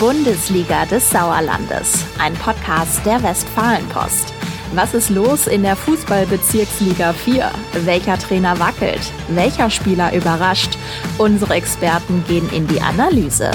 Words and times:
Bundesliga 0.00 0.84
des 0.86 1.08
Sauerlandes, 1.10 2.04
ein 2.18 2.32
Podcast 2.32 3.04
der 3.04 3.22
Westfalenpost. 3.22 4.32
Was 4.72 4.94
ist 4.94 5.10
los 5.10 5.46
in 5.46 5.62
der 5.62 5.76
Fußballbezirksliga 5.76 7.12
4? 7.12 7.50
Welcher 7.84 8.16
Trainer 8.16 8.58
wackelt? 8.58 9.12
Welcher 9.28 9.68
Spieler 9.68 10.16
überrascht? 10.16 10.78
Unsere 11.18 11.52
Experten 11.52 12.24
gehen 12.26 12.48
in 12.48 12.66
die 12.66 12.80
Analyse. 12.80 13.50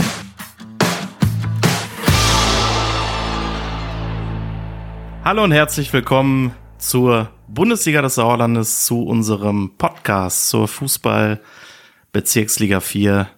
Hallo 5.24 5.46
und 5.46 5.52
herzlich 5.52 5.92
willkommen 5.94 6.54
zur 6.78 7.32
Bundesliga 7.48 8.04
des 8.04 8.14
Sauerlandes, 8.14 8.86
zu 8.86 9.02
unserem 9.02 9.72
Podcast 9.80 10.50
zur 10.50 10.68
Fußballbezirksliga 10.68 12.82
4 12.82 13.30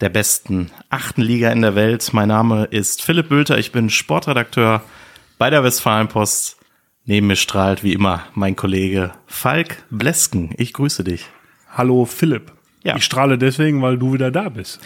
der 0.00 0.08
besten 0.08 0.70
achten 0.90 1.22
Liga 1.22 1.50
in 1.50 1.62
der 1.62 1.74
Welt. 1.74 2.12
Mein 2.12 2.28
Name 2.28 2.64
ist 2.64 3.02
Philipp 3.02 3.28
Bülter, 3.28 3.58
ich 3.58 3.72
bin 3.72 3.90
Sportredakteur 3.90 4.82
bei 5.38 5.50
der 5.50 5.64
Westfalenpost. 5.64 6.56
Neben 7.04 7.26
mir 7.26 7.36
strahlt 7.36 7.82
wie 7.82 7.94
immer 7.94 8.26
mein 8.34 8.54
Kollege 8.54 9.12
Falk 9.26 9.82
Blesken. 9.90 10.54
Ich 10.58 10.74
grüße 10.74 11.04
dich. 11.04 11.26
Hallo 11.70 12.04
Philipp. 12.04 12.52
Ja. 12.84 12.96
Ich 12.96 13.04
strahle 13.04 13.38
deswegen, 13.38 13.82
weil 13.82 13.98
du 13.98 14.12
wieder 14.12 14.30
da 14.30 14.50
bist. 14.50 14.80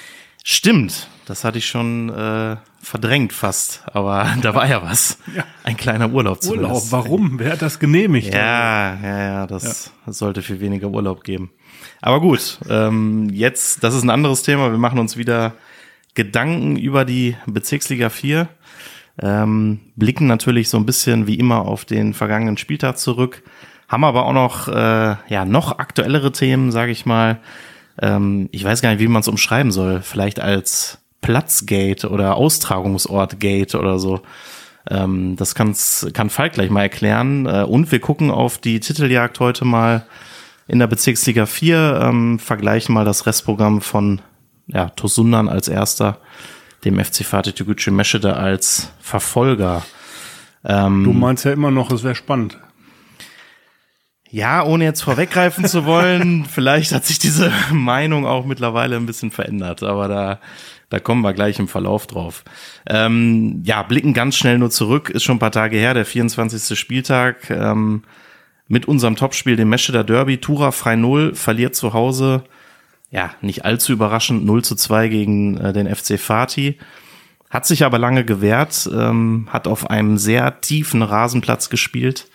Stimmt, 0.44 1.08
das 1.26 1.44
hatte 1.44 1.58
ich 1.58 1.66
schon 1.66 2.08
äh, 2.10 2.56
verdrängt 2.80 3.32
fast, 3.32 3.82
aber 3.92 4.28
da 4.42 4.54
war 4.54 4.68
ja 4.68 4.82
was. 4.82 5.18
Ja. 5.34 5.44
Ein 5.64 5.76
kleiner 5.76 6.10
Urlaub 6.10 6.42
zumindest. 6.42 6.92
Urlaub, 6.92 7.06
warum? 7.06 7.38
Wer 7.38 7.52
hat 7.52 7.62
das 7.62 7.78
genehmigt? 7.78 8.34
Ja, 8.34 8.98
ja, 9.02 9.18
ja, 9.18 9.46
das 9.46 9.92
ja. 10.06 10.12
sollte 10.12 10.42
viel 10.42 10.60
weniger 10.60 10.88
Urlaub 10.88 11.24
geben. 11.24 11.50
Aber 12.00 12.20
gut, 12.20 12.58
ähm, 12.68 13.28
jetzt, 13.32 13.84
das 13.84 13.94
ist 13.94 14.02
ein 14.02 14.10
anderes 14.10 14.42
Thema. 14.42 14.70
Wir 14.70 14.78
machen 14.78 14.98
uns 14.98 15.16
wieder 15.16 15.55
Gedanken 16.14 16.77
über 16.77 17.05
die 17.05 17.36
Bezirksliga 17.47 18.10
4. 18.10 18.48
Ähm, 19.20 19.80
blicken 19.94 20.27
natürlich 20.27 20.69
so 20.69 20.78
ein 20.78 20.86
bisschen 20.86 21.27
wie 21.27 21.38
immer 21.38 21.62
auf 21.62 21.84
den 21.84 22.14
vergangenen 22.14 22.56
Spieltag 22.56 22.98
zurück, 22.98 23.42
haben 23.86 24.04
aber 24.04 24.25
auch 24.25 24.32
noch 24.32 24.69
äh, 24.69 25.16
ja 25.28 25.44
noch 25.44 25.78
aktuellere 25.78 26.32
Themen, 26.32 26.72
sage 26.72 26.92
ich 26.92 27.04
mal. 27.04 27.41
Ähm, 28.00 28.48
ich 28.52 28.64
weiß 28.64 28.80
gar 28.80 28.91
nicht, 28.91 29.00
wie 29.00 29.08
man 29.08 29.20
es 29.20 29.28
umschreiben 29.28 29.70
soll. 29.70 30.00
Vielleicht 30.00 30.41
als 30.41 31.02
Platzgate 31.23 32.11
oder 32.11 32.37
Austragungsortgate 32.37 33.78
oder 33.78 33.98
so. 33.98 34.20
Ähm, 34.91 35.37
das 35.37 35.55
kann's, 35.55 36.06
kann 36.12 36.28
Falk 36.28 36.53
gleich 36.53 36.69
mal 36.69 36.83
erklären. 36.83 37.47
Äh, 37.47 37.62
und 37.62 37.91
wir 37.91 38.01
gucken 38.01 38.31
auf 38.31 38.59
die 38.59 38.81
Titeljagd 38.81 39.41
heute 39.41 39.65
mal 39.65 40.05
in 40.69 40.78
der 40.78 40.87
Bezirksliga 40.87 41.47
4, 41.47 42.00
ähm, 42.03 42.39
vergleichen 42.39 42.95
mal 42.95 43.05
das 43.05 43.27
Restprogramm 43.27 43.81
von 43.81 44.20
ja, 44.67 44.91
Tosundan 44.91 45.48
als 45.48 45.69
erster, 45.69 46.19
dem 46.84 47.03
FC 47.03 47.25
Fatih 47.25 47.53
Tegucci 47.53 47.91
Meschede 47.91 48.37
als 48.37 48.91
Verfolger. 49.00 49.83
Ähm, 50.65 51.05
du 51.05 51.12
meinst 51.12 51.45
ja 51.45 51.53
immer 51.53 51.70
noch, 51.70 51.91
es 51.91 52.05
wäre 52.05 52.15
spannend. 52.15 52.59
Ja, 54.31 54.65
ohne 54.65 54.84
jetzt 54.84 55.03
vorweggreifen 55.03 55.67
zu 55.67 55.84
wollen, 55.84 56.47
vielleicht 56.50 56.93
hat 56.93 57.05
sich 57.05 57.19
diese 57.19 57.53
Meinung 57.70 58.25
auch 58.25 58.47
mittlerweile 58.47 58.97
ein 58.97 59.05
bisschen 59.05 59.31
verändert, 59.31 59.83
aber 59.83 60.09
da, 60.09 60.41
da 60.92 61.00
kommen 61.00 61.22
wir 61.22 61.32
gleich 61.32 61.58
im 61.58 61.68
Verlauf 61.68 62.06
drauf. 62.06 62.44
Ähm, 62.86 63.62
ja, 63.64 63.82
blicken 63.82 64.12
ganz 64.12 64.36
schnell 64.36 64.58
nur 64.58 64.70
zurück, 64.70 65.08
ist 65.08 65.22
schon 65.22 65.36
ein 65.36 65.40
paar 65.40 65.50
Tage 65.50 65.78
her, 65.78 65.94
der 65.94 66.04
24. 66.04 66.78
Spieltag. 66.78 67.50
Ähm, 67.50 68.02
mit 68.68 68.86
unserem 68.86 69.16
Topspiel, 69.16 69.56
dem 69.56 69.68
Mescheder 69.68 70.04
Derby. 70.04 70.38
Tura 70.38 70.70
frei 70.70 70.96
0, 70.96 71.34
verliert 71.34 71.74
zu 71.74 71.92
Hause, 71.92 72.44
ja, 73.10 73.30
nicht 73.42 73.64
allzu 73.64 73.92
überraschend, 73.92 74.46
0 74.46 74.64
zu 74.64 74.76
2 74.76 75.08
gegen 75.08 75.56
äh, 75.58 75.72
den 75.72 75.94
FC 75.94 76.18
Fatih. 76.18 76.78
Hat 77.50 77.66
sich 77.66 77.84
aber 77.84 77.98
lange 77.98 78.24
gewehrt, 78.24 78.88
ähm, 78.92 79.47
hat 79.50 79.69
auf 79.69 79.91
einem 79.91 80.16
sehr 80.16 80.62
tiefen 80.62 81.02
Rasenplatz 81.02 81.69
gespielt. 81.69 82.28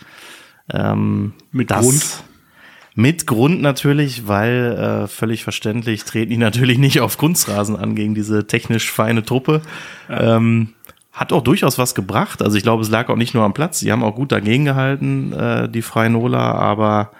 Ähm, 0.72 1.34
mit 1.52 1.70
Grund? 1.70 2.24
Mit 3.00 3.28
Grund 3.28 3.62
natürlich, 3.62 4.28
weil 4.28 5.04
äh, 5.04 5.08
völlig 5.08 5.44
verständlich 5.44 6.04
treten 6.04 6.32
die 6.32 6.38
natürlich 6.38 6.80
nicht 6.80 7.00
auf 7.00 7.20
Kunstrasen 7.20 7.76
an 7.76 7.94
gegen 7.94 8.16
diese 8.16 8.48
technisch 8.48 8.92
feine 8.92 9.24
Truppe. 9.24 9.62
Ja. 10.10 10.38
Ähm, 10.38 10.70
hat 11.14 11.32
auch 11.32 11.44
durchaus 11.44 11.78
was 11.78 11.94
gebracht. 11.94 12.42
Also 12.42 12.58
ich 12.58 12.64
glaube, 12.64 12.82
es 12.82 12.90
lag 12.90 13.10
auch 13.10 13.16
nicht 13.16 13.36
nur 13.36 13.44
am 13.44 13.54
Platz. 13.54 13.78
Sie 13.78 13.92
haben 13.92 14.04
auch 14.04 14.16
gut 14.16 14.32
dagegen 14.32 14.66
gehalten, 14.66 15.32
äh, 15.32 15.70
die 15.70 15.84
Freien 15.84 16.14
Nola, 16.14 16.54
aber 16.54 17.12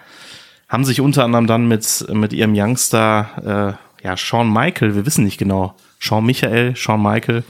haben 0.68 0.84
sich 0.84 1.00
unter 1.00 1.22
anderem 1.22 1.46
dann 1.46 1.68
mit, 1.68 2.06
mit 2.12 2.32
ihrem 2.32 2.54
Youngster, 2.56 3.78
äh, 4.02 4.04
ja, 4.04 4.16
Sean 4.16 4.52
Michael, 4.52 4.96
wir 4.96 5.06
wissen 5.06 5.24
nicht 5.24 5.38
genau, 5.38 5.76
Sean 6.00 6.26
Michael, 6.26 6.74
Sean 6.74 7.00
Michael. 7.00 7.44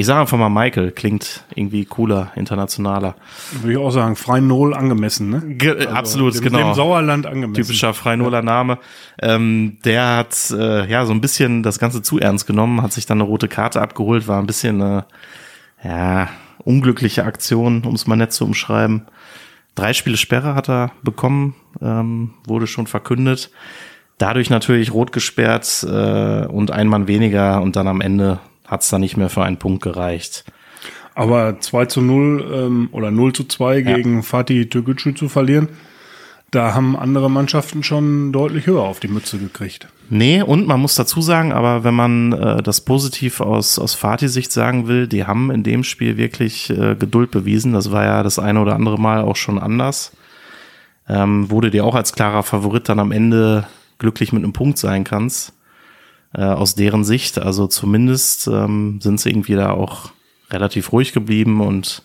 Ich 0.00 0.06
sage 0.06 0.20
einfach 0.20 0.38
mal 0.38 0.48
Michael, 0.48 0.92
klingt 0.92 1.42
irgendwie 1.56 1.84
cooler, 1.84 2.30
internationaler. 2.36 3.16
Würde 3.50 3.72
ich 3.72 3.78
auch 3.78 3.90
sagen, 3.90 4.14
Freinol 4.14 4.72
angemessen, 4.72 5.28
ne? 5.28 5.42
Ge 5.44 5.72
also 5.72 5.88
absolut, 5.88 6.34
dem, 6.36 6.42
genau. 6.42 6.58
Dem 6.58 6.74
Sauerland 6.74 7.26
angemessen. 7.26 7.64
Typischer 7.64 7.92
Freinoler 7.94 8.42
Name. 8.42 8.78
Ähm, 9.20 9.78
der 9.84 10.18
hat 10.18 10.52
äh, 10.52 10.88
ja 10.88 11.04
so 11.04 11.12
ein 11.12 11.20
bisschen 11.20 11.64
das 11.64 11.80
Ganze 11.80 12.00
zu 12.00 12.20
ernst 12.20 12.46
genommen, 12.46 12.80
hat 12.80 12.92
sich 12.92 13.06
dann 13.06 13.18
eine 13.18 13.28
rote 13.28 13.48
Karte 13.48 13.82
abgeholt, 13.82 14.28
war 14.28 14.38
ein 14.38 14.46
bisschen 14.46 14.80
äh, 14.80 15.02
ja, 15.82 16.28
unglückliche 16.58 17.24
Aktion, 17.24 17.82
um 17.82 17.96
es 17.96 18.06
mal 18.06 18.14
nett 18.14 18.32
zu 18.32 18.44
umschreiben. 18.44 19.02
Drei 19.74 19.94
Spiele 19.94 20.16
Sperre 20.16 20.54
hat 20.54 20.70
er 20.70 20.92
bekommen, 21.02 21.56
ähm, 21.82 22.34
wurde 22.46 22.68
schon 22.68 22.86
verkündet. 22.86 23.50
Dadurch 24.16 24.48
natürlich 24.48 24.92
rot 24.92 25.10
gesperrt 25.10 25.84
äh, 25.90 26.46
und 26.46 26.70
ein 26.70 26.86
Mann 26.86 27.08
weniger 27.08 27.60
und 27.62 27.74
dann 27.74 27.88
am 27.88 28.00
Ende 28.00 28.38
hat 28.68 28.82
es 28.82 28.90
dann 28.90 29.00
nicht 29.00 29.16
mehr 29.16 29.30
für 29.30 29.42
einen 29.42 29.58
Punkt 29.58 29.82
gereicht. 29.82 30.44
Aber 31.14 31.58
2 31.58 31.86
zu 31.86 32.00
0 32.00 32.52
ähm, 32.54 32.88
oder 32.92 33.10
0 33.10 33.32
zu 33.32 33.44
2 33.44 33.78
ja. 33.78 33.96
gegen 33.96 34.22
Fatih 34.22 34.66
Türkgücü 34.66 35.14
zu 35.14 35.28
verlieren, 35.28 35.68
da 36.50 36.74
haben 36.74 36.96
andere 36.96 37.30
Mannschaften 37.30 37.82
schon 37.82 38.32
deutlich 38.32 38.66
höher 38.66 38.82
auf 38.82 39.00
die 39.00 39.08
Mütze 39.08 39.38
gekriegt. 39.38 39.88
Nee, 40.08 40.40
und 40.40 40.66
man 40.66 40.80
muss 40.80 40.94
dazu 40.94 41.20
sagen, 41.20 41.52
aber 41.52 41.84
wenn 41.84 41.94
man 41.94 42.32
äh, 42.32 42.62
das 42.62 42.80
positiv 42.80 43.40
aus, 43.40 43.78
aus 43.78 43.94
Fatih-Sicht 43.94 44.50
sagen 44.50 44.88
will, 44.88 45.08
die 45.08 45.26
haben 45.26 45.50
in 45.50 45.62
dem 45.62 45.84
Spiel 45.84 46.16
wirklich 46.16 46.70
äh, 46.70 46.94
Geduld 46.94 47.30
bewiesen. 47.30 47.74
Das 47.74 47.90
war 47.90 48.04
ja 48.04 48.22
das 48.22 48.38
eine 48.38 48.60
oder 48.60 48.76
andere 48.76 48.98
Mal 48.98 49.22
auch 49.22 49.36
schon 49.36 49.58
anders. 49.58 50.12
Ähm, 51.06 51.50
wurde 51.50 51.70
dir 51.70 51.84
auch 51.84 51.94
als 51.94 52.12
klarer 52.12 52.42
Favorit 52.42 52.88
dann 52.88 53.00
am 53.00 53.12
Ende 53.12 53.66
glücklich 53.98 54.32
mit 54.32 54.42
einem 54.42 54.52
Punkt 54.52 54.78
sein 54.78 55.04
kannst. 55.04 55.52
Äh, 56.34 56.42
aus 56.42 56.74
deren 56.74 57.04
Sicht. 57.04 57.38
Also 57.38 57.66
zumindest 57.66 58.48
ähm, 58.48 59.00
sind 59.00 59.18
sie 59.18 59.30
irgendwie 59.30 59.54
da 59.54 59.70
auch 59.70 60.10
relativ 60.50 60.92
ruhig 60.92 61.14
geblieben 61.14 61.62
und 61.62 62.02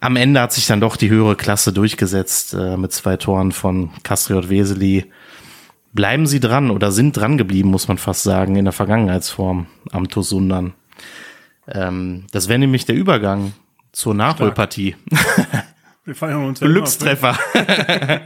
am 0.00 0.16
Ende 0.16 0.40
hat 0.40 0.52
sich 0.52 0.66
dann 0.66 0.80
doch 0.80 0.96
die 0.96 1.08
höhere 1.08 1.36
Klasse 1.36 1.72
durchgesetzt 1.72 2.52
äh, 2.52 2.76
mit 2.76 2.92
zwei 2.92 3.16
Toren 3.16 3.52
von 3.52 3.90
Castriot 4.02 4.50
Weseli. 4.50 5.10
Bleiben 5.94 6.26
sie 6.26 6.40
dran 6.40 6.70
oder 6.70 6.92
sind 6.92 7.16
dran 7.16 7.38
geblieben, 7.38 7.70
muss 7.70 7.88
man 7.88 7.96
fast 7.96 8.22
sagen, 8.22 8.56
in 8.56 8.66
der 8.66 8.72
Vergangenheitsform 8.72 9.66
am 9.92 10.08
Tosundan. 10.08 10.74
Ähm, 11.68 12.24
das 12.32 12.48
wäre 12.48 12.58
nämlich 12.58 12.84
der 12.84 12.96
Übergang 12.96 13.52
zur 13.92 14.14
Nachholpartie. 14.14 14.96
Wir 16.04 16.14
feiern 16.14 16.44
uns. 16.44 16.60
Glückstreffer. 16.60 17.38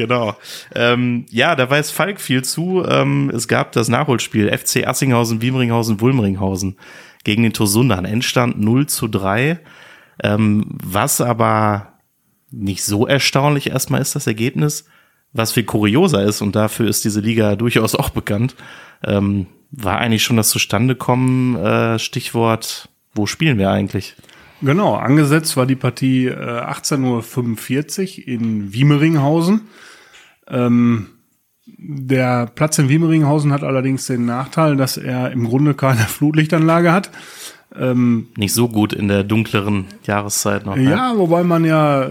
genau. 0.00 0.36
Ähm, 0.74 1.26
ja, 1.30 1.54
da 1.54 1.68
weiß 1.68 1.90
Falk 1.90 2.20
viel 2.20 2.42
zu. 2.42 2.84
Ähm, 2.88 3.30
es 3.34 3.48
gab 3.48 3.72
das 3.72 3.88
Nachholspiel 3.88 4.50
FC 4.56 4.86
Assinghausen, 4.86 5.42
Wiemringhausen, 5.42 6.00
Wulmringhausen 6.00 6.76
gegen 7.22 7.42
den 7.42 7.52
Tosundan. 7.52 8.06
Endstand 8.06 8.58
0 8.58 8.86
zu 8.86 9.08
3. 9.08 9.60
Ähm, 10.22 10.64
was 10.82 11.20
aber 11.20 11.98
nicht 12.50 12.82
so 12.82 13.06
erstaunlich 13.06 13.68
erstmal 13.68 14.00
ist, 14.00 14.16
das 14.16 14.26
Ergebnis, 14.26 14.86
was 15.32 15.52
viel 15.52 15.64
kurioser 15.64 16.22
ist, 16.24 16.40
und 16.40 16.56
dafür 16.56 16.88
ist 16.88 17.04
diese 17.04 17.20
Liga 17.20 17.56
durchaus 17.56 17.94
auch 17.94 18.08
bekannt, 18.08 18.56
ähm, 19.04 19.46
war 19.70 19.98
eigentlich 19.98 20.24
schon 20.24 20.38
das 20.38 20.48
Zustandekommen, 20.48 21.56
äh, 21.56 21.98
Stichwort, 21.98 22.88
wo 23.14 23.26
spielen 23.26 23.58
wir 23.58 23.70
eigentlich? 23.70 24.16
Genau, 24.62 24.94
angesetzt 24.94 25.56
war 25.56 25.64
die 25.64 25.76
Partie 25.76 26.26
äh, 26.26 26.34
18.45 26.34 28.20
Uhr 28.20 28.28
in 28.28 28.72
Wiemeringhausen. 28.72 29.62
Ähm, 30.50 31.06
der 31.66 32.46
Platz 32.46 32.78
in 32.78 32.88
Wiemeringhausen 32.88 33.52
hat 33.52 33.62
allerdings 33.62 34.06
den 34.06 34.24
Nachteil, 34.24 34.76
dass 34.76 34.96
er 34.96 35.30
im 35.30 35.46
Grunde 35.46 35.74
keine 35.74 36.00
Flutlichtanlage 36.08 36.92
hat. 36.92 37.10
Ähm, 37.78 38.28
Nicht 38.36 38.52
so 38.52 38.68
gut 38.68 38.92
in 38.92 39.06
der 39.06 39.22
dunkleren 39.22 39.86
Jahreszeit 40.04 40.66
noch. 40.66 40.76
Ja, 40.76 41.12
ne? 41.12 41.18
wobei 41.18 41.44
man 41.44 41.64
ja, 41.64 42.10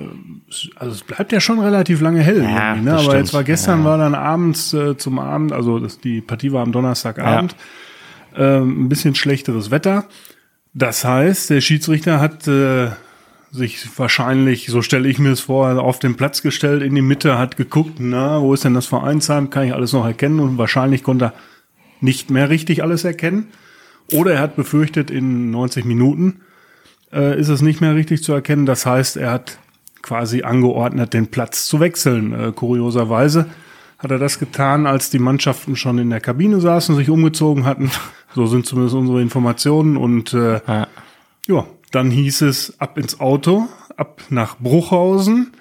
also 0.76 0.94
es 0.94 1.04
bleibt 1.04 1.34
ja 1.34 1.42
schon 1.42 1.60
relativ 1.60 2.00
lange 2.00 2.22
hell. 2.22 2.44
Ja, 2.44 2.76
ne? 2.76 2.94
Aber 2.94 3.02
stimmt. 3.02 3.18
jetzt 3.18 3.34
war 3.34 3.44
gestern 3.44 3.80
ja. 3.80 3.86
war 3.86 3.98
dann 3.98 4.16
abends 4.16 4.74
äh, 4.74 4.96
zum 4.96 5.20
Abend, 5.20 5.52
also 5.52 5.80
das, 5.80 6.00
die 6.00 6.22
Partie 6.22 6.54
war 6.54 6.64
am 6.64 6.72
Donnerstagabend, 6.72 7.56
ja. 8.38 8.58
äh, 8.58 8.62
ein 8.62 8.88
bisschen 8.88 9.16
schlechteres 9.16 9.70
Wetter. 9.70 10.06
Das 10.74 11.04
heißt, 11.04 11.50
der 11.50 11.60
Schiedsrichter 11.60 12.22
hat 12.22 12.48
äh, 12.48 12.92
sich 13.52 13.88
wahrscheinlich, 13.98 14.68
so 14.68 14.82
stelle 14.82 15.10
ich 15.10 15.20
mir 15.20 15.32
es 15.32 15.42
vor, 15.42 15.80
auf 15.80 16.00
den 16.00 16.16
Platz 16.16 16.42
gestellt, 16.42 16.84
in 16.84 16.96
die 16.96 17.02
Mitte, 17.02 17.38
hat 17.38 17.58
geguckt, 17.58 18.00
na, 18.00 18.42
wo 18.42 18.54
ist 18.54 18.64
denn 18.64 18.74
das 18.74 18.86
Vereinsheim, 18.86 19.50
kann 19.50 19.64
ich 19.64 19.74
alles 19.74 19.94
noch 19.94 20.06
erkennen 20.06 20.40
und 20.40 20.58
wahrscheinlich 20.58 21.04
konnte 21.04 21.26
er 21.26 21.34
nicht 22.02 22.30
mehr 22.30 22.50
richtig 22.50 22.84
alles 22.84 23.04
erkennen 23.04 23.48
Oder 24.14 24.34
er 24.34 24.42
hat 24.42 24.56
befürchtet, 24.56 25.12
in 25.12 25.52
90 25.52 25.86
Minuten 25.86 26.42
äh, 27.12 27.40
ist 27.40 27.50
es 27.50 27.62
nicht 27.62 27.82
mehr 27.82 27.96
richtig 27.96 28.24
zu 28.24 28.34
erkennen. 28.34 28.66
Das 28.66 28.86
heißt, 28.86 29.18
er 29.18 29.32
hat 29.32 29.60
quasi 30.02 30.44
angeordnet, 30.44 31.14
den 31.14 31.28
Platz 31.28 31.66
zu 31.68 31.80
wechseln. 31.80 32.34
Äh, 32.34 32.52
kurioserweise 32.54 33.48
hat 33.98 34.12
er 34.12 34.18
das 34.18 34.40
getan, 34.40 34.88
als 34.88 35.10
die 35.10 35.20
Mannschaften 35.20 35.76
schon 35.76 35.98
in 35.98 36.10
der 36.10 36.22
Kabine 36.22 36.62
saßen, 36.62 36.96
sich 36.96 37.10
umgezogen 37.10 37.66
hatten. 37.66 37.92
So 38.36 38.46
sind 38.46 38.68
zumindest 38.68 38.96
unsere 38.96 39.24
Informationen. 39.24 39.98
Und 39.98 40.36
äh, 40.36 40.62
ja. 40.68 40.88
ja, 41.48 41.66
dann 41.92 42.12
hieß 42.12 42.42
es 42.42 42.80
ab 42.80 42.98
ins 42.98 43.20
Auto, 43.20 43.68
ab 43.98 44.22
nach 44.30 44.58
Bruchhausen 44.58 45.52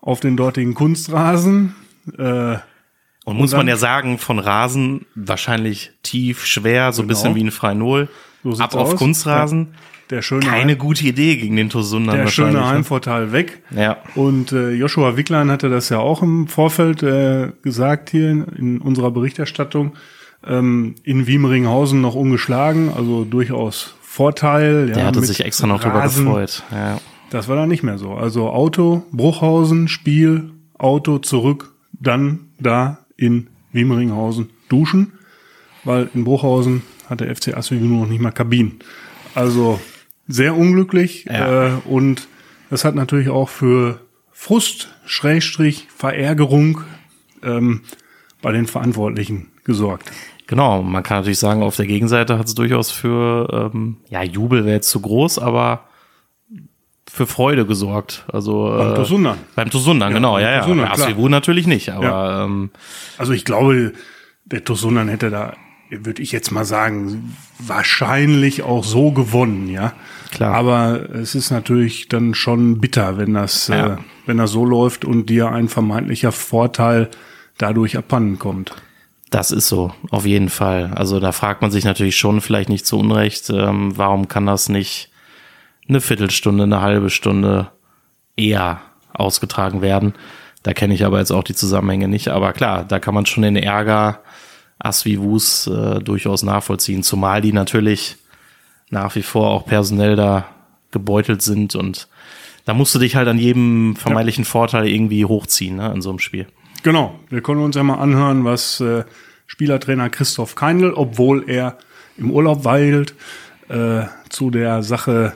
auf 0.00 0.20
den 0.20 0.36
dortigen 0.36 0.74
Kunstrasen. 0.74 1.74
Äh, 2.16 2.56
und 3.24 3.36
muss 3.36 3.52
und 3.52 3.52
dann, 3.52 3.58
man 3.60 3.68
ja 3.68 3.76
sagen, 3.76 4.18
von 4.18 4.38
Rasen 4.38 5.06
wahrscheinlich 5.14 5.92
tief, 6.02 6.46
schwer, 6.46 6.92
so 6.92 7.02
ein 7.02 7.08
genau. 7.08 7.18
bisschen 7.18 7.34
wie 7.34 7.44
ein 7.44 7.50
Freinol. 7.50 8.08
So 8.42 8.52
ab 8.62 8.74
auf 8.74 8.94
aus. 8.94 8.96
Kunstrasen. 8.96 9.74
Der 10.10 10.22
schöne 10.22 10.46
Keine 10.46 10.72
Heim 10.72 10.78
gute 10.78 11.04
Idee 11.04 11.36
gegen 11.36 11.56
den 11.56 11.68
Tosundan. 11.68 12.16
Der 12.16 12.28
schöne 12.28 12.52
ne? 12.52 12.66
Heimvorteil 12.66 13.32
weg. 13.32 13.62
Ja. 13.70 13.98
Und 14.14 14.52
äh, 14.52 14.70
Joshua 14.70 15.18
Wicklein 15.18 15.50
hatte 15.50 15.68
das 15.68 15.90
ja 15.90 15.98
auch 15.98 16.22
im 16.22 16.48
Vorfeld 16.48 17.02
äh, 17.02 17.52
gesagt 17.60 18.08
hier 18.10 18.30
in 18.30 18.80
unserer 18.80 19.10
Berichterstattung. 19.10 19.96
Ähm, 20.46 20.94
in 21.02 21.26
Wiemeringhausen 21.26 22.00
noch 22.00 22.14
ungeschlagen, 22.14 22.90
also 22.96 23.24
durchaus 23.24 23.97
Vorteil. 24.10 24.86
Der 24.86 24.98
ja, 24.98 25.04
hatte 25.04 25.22
sich 25.22 25.44
extra 25.44 25.66
noch 25.66 25.80
drüber 25.80 26.02
gefreut. 26.02 26.62
Ja. 26.72 26.98
Das 27.30 27.46
war 27.46 27.56
dann 27.56 27.68
nicht 27.68 27.82
mehr 27.82 27.98
so. 27.98 28.14
Also 28.14 28.48
Auto, 28.48 29.04
Bruchhausen, 29.12 29.86
Spiel, 29.86 30.50
Auto 30.78 31.18
zurück, 31.18 31.74
dann 31.92 32.48
da 32.58 33.04
in 33.16 33.48
Wiemeringhausen 33.72 34.48
duschen, 34.70 35.12
weil 35.84 36.08
in 36.14 36.24
Bruchhausen 36.24 36.82
hat 37.08 37.20
der 37.20 37.34
FC 37.36 37.48
nur 37.70 38.00
noch 38.00 38.08
nicht 38.08 38.20
mal 38.20 38.32
Kabinen. 38.32 38.78
Also 39.34 39.78
sehr 40.26 40.56
unglücklich 40.56 41.26
ja. 41.26 41.66
äh, 41.66 41.70
und 41.84 42.28
das 42.70 42.84
hat 42.84 42.94
natürlich 42.94 43.28
auch 43.28 43.50
für 43.50 44.00
Frust, 44.32 44.88
Schrägstrich, 45.04 45.86
Verärgerung 45.94 46.80
ähm, 47.42 47.82
bei 48.40 48.52
den 48.52 48.66
Verantwortlichen 48.66 49.48
gesorgt. 49.64 50.10
Genau, 50.48 50.82
man 50.82 51.02
kann 51.02 51.18
natürlich 51.18 51.38
sagen, 51.38 51.62
auf 51.62 51.76
der 51.76 51.86
Gegenseite 51.86 52.38
hat 52.38 52.46
es 52.46 52.54
durchaus 52.54 52.90
für, 52.90 53.70
ähm, 53.74 53.98
ja, 54.08 54.22
Jubel 54.22 54.64
wäre 54.64 54.76
jetzt 54.76 54.88
zu 54.88 54.98
groß, 55.00 55.38
aber 55.38 55.84
für 57.06 57.26
Freude 57.26 57.66
gesorgt. 57.66 58.24
Also 58.32 58.74
beim 58.76 58.92
äh, 58.92 58.94
Tosundan. 58.94 59.38
Beim 59.54 59.70
Tosundan, 59.70 60.10
ja, 60.10 60.14
genau, 60.14 60.38
ja, 60.38 60.50
ja. 60.50 60.60
Tosundan, 60.60 60.88
Asvivu 60.88 61.28
natürlich 61.28 61.66
nicht, 61.66 61.90
aber 61.90 62.04
ja. 62.04 62.44
ähm, 62.44 62.70
also 63.18 63.34
ich 63.34 63.44
glaube, 63.44 63.92
der 64.46 64.64
Tosundan 64.64 65.08
hätte 65.08 65.28
da 65.28 65.52
würde 65.90 66.22
ich 66.22 66.32
jetzt 66.32 66.50
mal 66.50 66.64
sagen, 66.64 67.34
wahrscheinlich 67.58 68.62
auch 68.62 68.84
so 68.84 69.10
gewonnen, 69.12 69.68
ja. 69.68 69.92
Klar. 70.30 70.54
Aber 70.54 71.10
es 71.14 71.34
ist 71.34 71.50
natürlich 71.50 72.08
dann 72.08 72.34
schon 72.34 72.78
bitter, 72.80 73.16
wenn 73.16 73.34
das, 73.34 73.68
ja. 73.68 73.94
äh, 73.94 73.96
wenn 74.26 74.36
das 74.36 74.50
so 74.50 74.64
läuft 74.64 75.04
und 75.04 75.30
dir 75.30 75.50
ein 75.50 75.68
vermeintlicher 75.68 76.32
Vorteil 76.32 77.08
dadurch 77.56 77.96
abhanden 77.96 78.38
kommt. 78.38 78.74
Das 79.30 79.50
ist 79.50 79.68
so, 79.68 79.92
auf 80.10 80.24
jeden 80.24 80.48
Fall. 80.48 80.92
Also 80.94 81.20
da 81.20 81.32
fragt 81.32 81.60
man 81.60 81.70
sich 81.70 81.84
natürlich 81.84 82.16
schon, 82.16 82.40
vielleicht 82.40 82.68
nicht 82.68 82.86
zu 82.86 82.98
Unrecht, 82.98 83.50
ähm, 83.50 83.96
warum 83.96 84.28
kann 84.28 84.46
das 84.46 84.68
nicht 84.68 85.10
eine 85.88 86.00
Viertelstunde, 86.00 86.64
eine 86.64 86.80
halbe 86.80 87.10
Stunde 87.10 87.70
eher 88.36 88.80
ausgetragen 89.12 89.82
werden. 89.82 90.14
Da 90.62 90.72
kenne 90.72 90.94
ich 90.94 91.04
aber 91.04 91.18
jetzt 91.18 91.30
auch 91.30 91.44
die 91.44 91.54
Zusammenhänge 91.54 92.08
nicht. 92.08 92.28
Aber 92.28 92.52
klar, 92.52 92.84
da 92.84 92.98
kann 92.98 93.14
man 93.14 93.26
schon 93.26 93.42
den 93.42 93.56
Ärger 93.56 94.20
Asvivus 94.78 95.66
äh, 95.66 96.00
durchaus 96.00 96.42
nachvollziehen, 96.42 97.02
zumal 97.02 97.40
die 97.40 97.52
natürlich 97.52 98.16
nach 98.90 99.14
wie 99.16 99.22
vor 99.22 99.50
auch 99.50 99.66
personell 99.66 100.16
da 100.16 100.46
gebeutelt 100.90 101.42
sind 101.42 101.74
und 101.74 102.08
da 102.64 102.74
musst 102.74 102.94
du 102.94 102.98
dich 102.98 103.16
halt 103.16 103.28
an 103.28 103.38
jedem 103.38 103.96
vermeintlichen 103.96 104.44
ja. 104.44 104.50
Vorteil 104.50 104.88
irgendwie 104.88 105.24
hochziehen 105.24 105.76
ne, 105.76 105.92
in 105.94 106.02
so 106.02 106.10
einem 106.10 106.18
Spiel. 106.18 106.46
Genau, 106.82 107.18
wir 107.28 107.42
können 107.42 107.60
uns 107.60 107.76
ja 107.76 107.82
mal 107.82 107.96
anhören, 107.96 108.44
was 108.44 108.80
äh, 108.80 109.04
Spielertrainer 109.46 110.10
Christoph 110.10 110.54
Keindl, 110.54 110.92
obwohl 110.92 111.48
er 111.48 111.78
im 112.16 112.30
Urlaub 112.30 112.64
weilt, 112.64 113.14
äh, 113.68 114.04
zu 114.28 114.50
der 114.50 114.82
Sache 114.82 115.34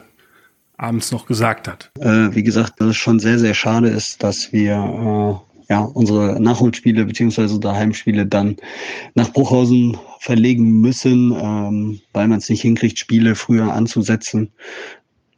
abends 0.76 1.12
noch 1.12 1.26
gesagt 1.26 1.68
hat. 1.68 1.90
Äh, 1.98 2.34
wie 2.34 2.42
gesagt, 2.42 2.80
dass 2.80 2.88
es 2.88 2.96
schon 2.96 3.20
sehr, 3.20 3.38
sehr 3.38 3.54
schade 3.54 3.88
ist, 3.88 4.22
dass 4.22 4.52
wir 4.52 4.74
äh, 4.74 5.72
ja, 5.72 5.80
unsere 5.80 6.40
Nachholspiele 6.40 7.04
beziehungsweise 7.04 7.54
unsere 7.54 7.74
Heimspiele 7.74 8.26
dann 8.26 8.56
nach 9.14 9.32
Bruchhausen 9.32 9.96
verlegen 10.20 10.80
müssen, 10.80 11.32
ähm, 11.32 12.00
weil 12.12 12.28
man 12.28 12.38
es 12.38 12.48
nicht 12.48 12.62
hinkriegt, 12.62 12.98
Spiele 12.98 13.34
früher 13.34 13.72
anzusetzen, 13.72 14.52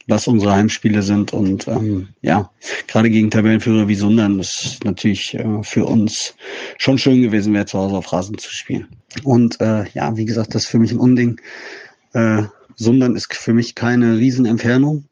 was 0.07 0.27
unsere 0.27 0.53
Heimspiele 0.53 1.01
sind. 1.01 1.33
Und 1.33 1.67
ähm, 1.67 2.09
ja, 2.21 2.51
gerade 2.87 3.09
gegen 3.09 3.31
Tabellenführer 3.31 3.87
wie 3.87 3.95
Sundern 3.95 4.39
ist 4.39 4.83
natürlich 4.83 5.33
äh, 5.35 5.63
für 5.63 5.85
uns 5.85 6.35
schon 6.77 6.97
schön 6.97 7.21
gewesen 7.21 7.53
wäre, 7.53 7.65
zu 7.65 7.79
Hause 7.79 7.95
auf 7.95 8.11
Rasen 8.11 8.37
zu 8.37 8.51
spielen. 8.51 8.87
Und 9.23 9.59
äh, 9.61 9.85
ja, 9.93 10.15
wie 10.17 10.25
gesagt, 10.25 10.55
das 10.55 10.63
ist 10.63 10.69
für 10.69 10.79
mich 10.79 10.91
ein 10.91 10.99
Unding. 10.99 11.39
Äh, 12.13 12.43
Sundern 12.75 13.15
ist 13.15 13.33
für 13.33 13.53
mich 13.53 13.75
keine 13.75 14.17
Riesenentfernung. 14.17 15.05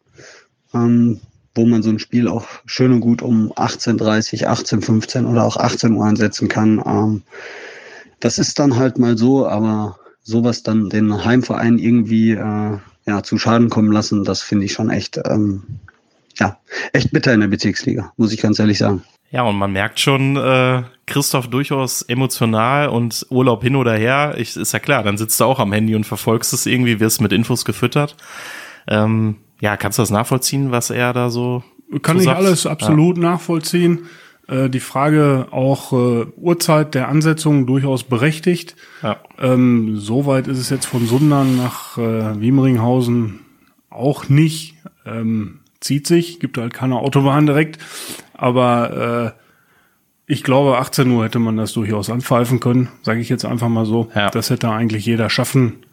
Ähm, 0.73 1.21
wo 1.55 1.65
man 1.65 1.83
so 1.83 1.89
ein 1.89 1.99
Spiel 1.99 2.27
auch 2.27 2.45
schön 2.65 2.91
und 2.91 3.01
gut 3.01 3.21
um 3.21 3.51
18.30, 3.53 4.47
18.15 4.47 5.29
oder 5.29 5.43
auch 5.43 5.57
18 5.57 5.93
Uhr 5.93 6.05
einsetzen 6.05 6.47
kann. 6.47 6.81
Ähm, 6.85 7.21
das 8.19 8.39
ist 8.39 8.57
dann 8.59 8.77
halt 8.77 8.97
mal 8.97 9.17
so, 9.17 9.47
aber 9.47 9.99
sowas 10.23 10.63
dann 10.63 10.89
den 10.89 11.25
Heimverein 11.25 11.77
irgendwie 11.77 12.31
äh, 12.31 12.77
ja, 13.05 13.23
zu 13.23 13.37
Schaden 13.37 13.69
kommen 13.69 13.91
lassen, 13.91 14.23
das 14.23 14.41
finde 14.41 14.65
ich 14.65 14.73
schon 14.73 14.89
echt, 14.89 15.19
ähm, 15.25 15.63
ja, 16.35 16.57
echt 16.93 17.11
bitter 17.11 17.33
in 17.33 17.41
der 17.41 17.47
Bezirksliga, 17.47 18.13
muss 18.17 18.33
ich 18.33 18.41
ganz 18.41 18.59
ehrlich 18.59 18.77
sagen. 18.77 19.03
Ja, 19.31 19.41
und 19.41 19.55
man 19.55 19.71
merkt 19.71 19.99
schon, 19.99 20.37
äh, 20.37 20.83
Christoph 21.07 21.47
durchaus 21.47 22.03
emotional 22.03 22.89
und 22.89 23.25
Urlaub 23.29 23.63
hin 23.63 23.75
oder 23.75 23.93
her. 23.95 24.35
Ich, 24.37 24.55
ist 24.55 24.73
ja 24.73 24.79
klar, 24.79 25.01
dann 25.03 25.17
sitzt 25.17 25.39
du 25.39 25.45
auch 25.45 25.59
am 25.59 25.73
Handy 25.73 25.95
und 25.95 26.05
verfolgst 26.05 26.53
es 26.53 26.67
irgendwie, 26.67 26.99
wirst 26.99 27.19
mit 27.19 27.33
Infos 27.33 27.65
gefüttert. 27.65 28.15
Ähm, 28.87 29.37
ja, 29.59 29.75
kannst 29.75 29.97
du 29.97 30.03
das 30.03 30.11
nachvollziehen, 30.11 30.71
was 30.71 30.91
er 30.91 31.13
da 31.13 31.31
so 31.31 31.63
Kann 32.03 32.17
ich 32.17 32.25
sagt? 32.25 32.37
alles 32.37 32.67
absolut 32.67 33.17
ja. 33.17 33.23
nachvollziehen. 33.23 34.05
Äh, 34.47 34.69
die 34.69 34.79
Frage 34.79 35.47
auch 35.51 35.93
äh, 35.93 36.25
Uhrzeit 36.35 36.95
der 36.95 37.07
Ansetzung 37.07 37.65
durchaus 37.65 38.03
berechtigt. 38.03 38.75
Ja. 39.01 39.17
Ähm, 39.39 39.97
Soweit 39.97 40.47
ist 40.47 40.59
es 40.59 40.69
jetzt 40.69 40.85
von 40.85 41.05
Sundern 41.07 41.57
nach 41.57 41.97
äh, 41.97 42.39
Wiemeringhausen 42.39 43.39
auch 43.89 44.29
nicht. 44.29 44.75
Ähm, 45.05 45.59
zieht 45.79 46.07
sich, 46.07 46.39
gibt 46.39 46.57
halt 46.57 46.73
keine 46.73 46.97
Autobahn 46.97 47.45
direkt. 47.45 47.77
Aber 48.33 49.33
äh, 49.35 49.39
ich 50.25 50.43
glaube, 50.43 50.77
18 50.77 51.09
Uhr 51.11 51.25
hätte 51.25 51.39
man 51.39 51.57
das 51.57 51.73
durchaus 51.73 52.09
anpfeifen 52.09 52.59
können, 52.59 52.89
sage 53.01 53.19
ich 53.19 53.29
jetzt 53.29 53.45
einfach 53.45 53.69
mal 53.69 53.85
so. 53.85 54.09
Ja. 54.15 54.29
Das 54.29 54.49
hätte 54.49 54.69
eigentlich 54.69 55.05
jeder 55.05 55.29
schaffen 55.29 55.85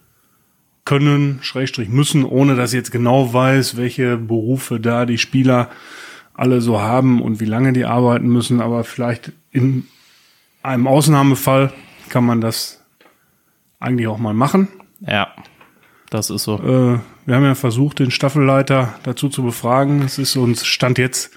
können, 0.85 1.39
Schrägstrich 1.43 1.89
müssen, 1.89 2.25
ohne 2.25 2.57
dass 2.57 2.73
ich 2.73 2.79
jetzt 2.79 2.93
genau 2.93 3.33
weiß, 3.33 3.77
welche 3.77 4.17
Berufe 4.17 4.81
da 4.81 5.05
die 5.07 5.19
Spieler 5.19 5.69
alle 6.35 6.61
so 6.61 6.81
haben 6.81 7.21
und 7.21 7.41
wie 7.41 7.47
lange 7.47 7.73
die 7.73 7.85
arbeiten 7.85 8.29
müssen. 8.29 8.61
Aber 8.61 8.85
vielleicht 8.85 9.33
in 9.51 9.87
einem 10.63 10.87
Ausnahmefall 10.87 11.73
kann 12.09 12.25
man 12.25 12.41
das 12.41 12.83
eigentlich 13.79 14.09
auch 14.09 14.19
mal 14.19 14.35
machen. 14.35 14.69
Ja, 15.01 15.29
das 16.11 16.31
ist 16.31 16.45
so. 16.45 16.59
Äh, 16.59 17.01
wir 17.27 17.35
haben 17.35 17.45
ja 17.45 17.55
versucht, 17.55 17.99
den 17.99 18.11
Staffelleiter 18.11 18.95
dazu 19.03 19.29
zu 19.29 19.43
befragen. 19.43 20.03
Es 20.03 20.19
ist 20.19 20.37
uns 20.37 20.67
Stand 20.67 20.99
jetzt 20.99 21.31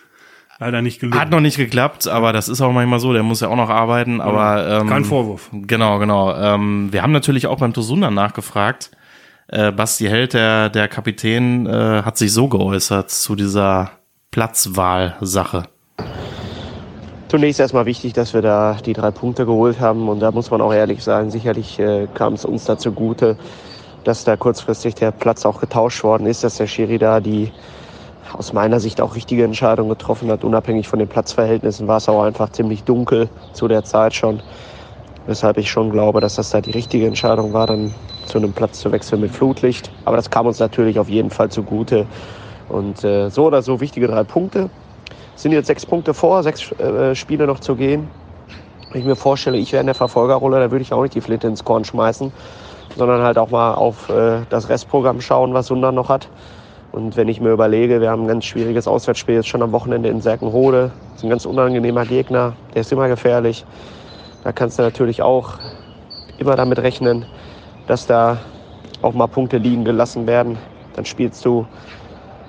leider 0.60 0.82
nicht 0.82 1.00
gelungen. 1.00 1.20
Hat 1.20 1.30
noch 1.30 1.42
nicht 1.42 1.58
geklappt, 1.58 2.08
aber 2.08 2.34
das 2.34 2.50
ist 2.50 2.62
auch 2.62 2.74
manchmal 2.74 3.00
so. 3.00 3.14
Der 3.14 3.24
muss 3.24 3.42
ja 3.42 3.50
auch 3.50 3.56
noch 3.56 3.70
arbeiten. 3.70 4.20
Aber 4.22 4.82
ähm, 4.82 4.88
kein 4.88 5.06
Vorwurf. 5.06 5.50
Genau, 5.52 6.00
genau. 6.00 6.36
Ähm, 6.36 6.92
wir 6.92 7.04
haben 7.04 7.12
natürlich 7.12 7.48
auch 7.48 7.60
beim 7.60 7.74
Tosunder 7.74 8.12
nachgefragt 8.12 8.92
äh, 9.48 9.72
Basti 9.72 10.06
Held, 10.06 10.34
der, 10.34 10.70
der 10.70 10.88
Kapitän, 10.88 11.66
äh, 11.66 12.02
hat 12.04 12.18
sich 12.18 12.34
so 12.34 12.48
geäußert 12.48 13.12
zu 13.12 13.36
dieser 13.36 13.92
Platzwahl-Sache. 14.34 15.64
Zunächst 17.28 17.60
erstmal 17.60 17.86
wichtig, 17.86 18.14
dass 18.14 18.34
wir 18.34 18.42
da 18.42 18.78
die 18.84 18.94
drei 18.94 19.12
Punkte 19.12 19.46
geholt 19.46 19.80
haben. 19.80 20.10
Und 20.10 20.22
da 20.22 20.32
muss 20.32 20.50
man 20.50 20.60
auch 20.60 20.74
ehrlich 20.74 21.04
sagen, 21.04 21.30
sicherlich 21.30 21.80
äh, 21.80 22.08
kam 22.16 22.34
es 22.34 22.44
uns 22.44 22.66
da 22.66 22.76
zugute, 22.76 23.38
dass 24.04 24.24
da 24.24 24.36
kurzfristig 24.36 24.96
der 24.96 25.12
Platz 25.12 25.46
auch 25.46 25.62
getauscht 25.62 26.04
worden 26.04 26.26
ist, 26.26 26.44
dass 26.44 26.58
der 26.58 26.66
Schiri 26.66 26.98
da 26.98 27.20
die 27.20 27.52
aus 28.36 28.54
meiner 28.54 28.80
Sicht 28.80 29.02
auch 29.02 29.16
richtige 29.16 29.44
Entscheidung 29.44 29.88
getroffen 29.88 30.32
hat. 30.32 30.44
Unabhängig 30.44 30.88
von 30.88 30.98
den 30.98 31.08
Platzverhältnissen 31.08 31.88
war 31.88 31.98
es 31.98 32.10
auch 32.10 32.24
einfach 32.24 32.50
ziemlich 32.50 32.84
dunkel 32.84 33.30
zu 33.54 33.68
der 33.68 33.84
Zeit 33.84 34.16
schon. 34.16 34.42
Weshalb 35.28 35.60
ich 35.60 35.70
schon 35.70 35.92
glaube, 35.92 36.22
dass 36.22 36.36
das 36.36 36.50
da 36.50 36.60
die 36.60 36.72
richtige 36.72 37.06
Entscheidung 37.06 37.54
war, 37.54 37.68
dann 37.68 37.94
zu 38.26 38.40
einem 38.40 38.52
Platz 38.52 38.80
zu 38.80 38.92
wechseln 38.92 39.22
mit 39.22 39.30
Flutlicht. 39.30 39.92
Aber 40.06 40.16
das 40.16 40.32
kam 40.32 40.48
uns 40.48 40.58
natürlich 40.58 40.98
auf 40.98 41.08
jeden 41.08 41.30
Fall 41.30 41.50
zugute. 41.50 42.08
Und 42.70 43.04
äh, 43.04 43.30
so 43.30 43.46
oder 43.46 43.62
so 43.62 43.80
wichtige 43.82 44.08
drei 44.08 44.24
Punkte. 44.24 44.70
Sind 45.36 45.52
jetzt 45.52 45.68
sechs 45.68 45.86
Punkte 45.86 46.14
vor, 46.14 46.44
sechs 46.44 46.72
äh, 46.74 47.16
Spiele 47.16 47.48
noch 47.48 47.60
zu 47.60 47.76
gehen. 47.76 48.10
Wenn 48.92 49.02
ich 49.02 49.08
mir 49.08 49.16
vorstelle, 49.16 49.58
ich 49.58 49.72
wäre 49.74 49.82
in 49.82 49.88
der 49.88 49.96
Verfolgerrolle, 49.96 50.60
da 50.60 50.72
würde 50.72 50.84
ich 50.84 50.94
auch 50.94 51.02
nicht 51.02 51.16
die 51.16 51.22
Flinte 51.22 51.48
ins 51.48 51.64
Korn 51.64 51.84
schmeißen. 51.84 52.32
sondern 52.96 53.22
halt 53.22 53.38
auch 53.38 53.50
mal 53.50 53.74
auf 53.74 54.10
äh, 54.10 54.42
das 54.50 54.70
Restprogramm 54.70 55.22
schauen, 55.22 55.54
was 55.54 55.68
Sundern 55.68 55.96
noch 55.96 56.10
hat. 56.10 56.30
Und 56.92 57.18
wenn 57.18 57.28
ich 57.28 57.42
mir 57.42 57.52
überlege, 57.52 58.02
wir 58.02 58.12
haben 58.12 58.24
ein 58.24 58.28
ganz 58.28 58.46
schwieriges 58.46 58.88
Auswärtsspiel 58.88 59.36
jetzt 59.36 59.48
schon 59.48 59.64
am 59.64 59.72
Wochenende 59.72 60.10
in 60.10 60.22
Serkenrode. 60.22 60.92
Das 61.10 61.18
ist 61.18 61.24
ein 61.24 61.30
ganz 61.30 61.46
unangenehmer 61.46 62.06
Gegner, 62.06 62.54
der 62.74 62.82
ist 62.82 62.92
immer 62.92 63.08
gefährlich. 63.08 63.66
Da 64.44 64.52
kannst 64.52 64.78
du 64.78 64.84
natürlich 64.84 65.22
auch 65.22 65.58
immer 66.38 66.56
damit 66.56 66.80
rechnen, 66.80 67.26
dass 67.88 68.06
da 68.06 68.38
auch 69.02 69.14
mal 69.14 69.28
Punkte 69.28 69.58
liegen 69.58 69.86
gelassen 69.86 70.28
werden. 70.28 70.58
Dann 70.96 71.06
spielst 71.06 71.44
du 71.46 71.66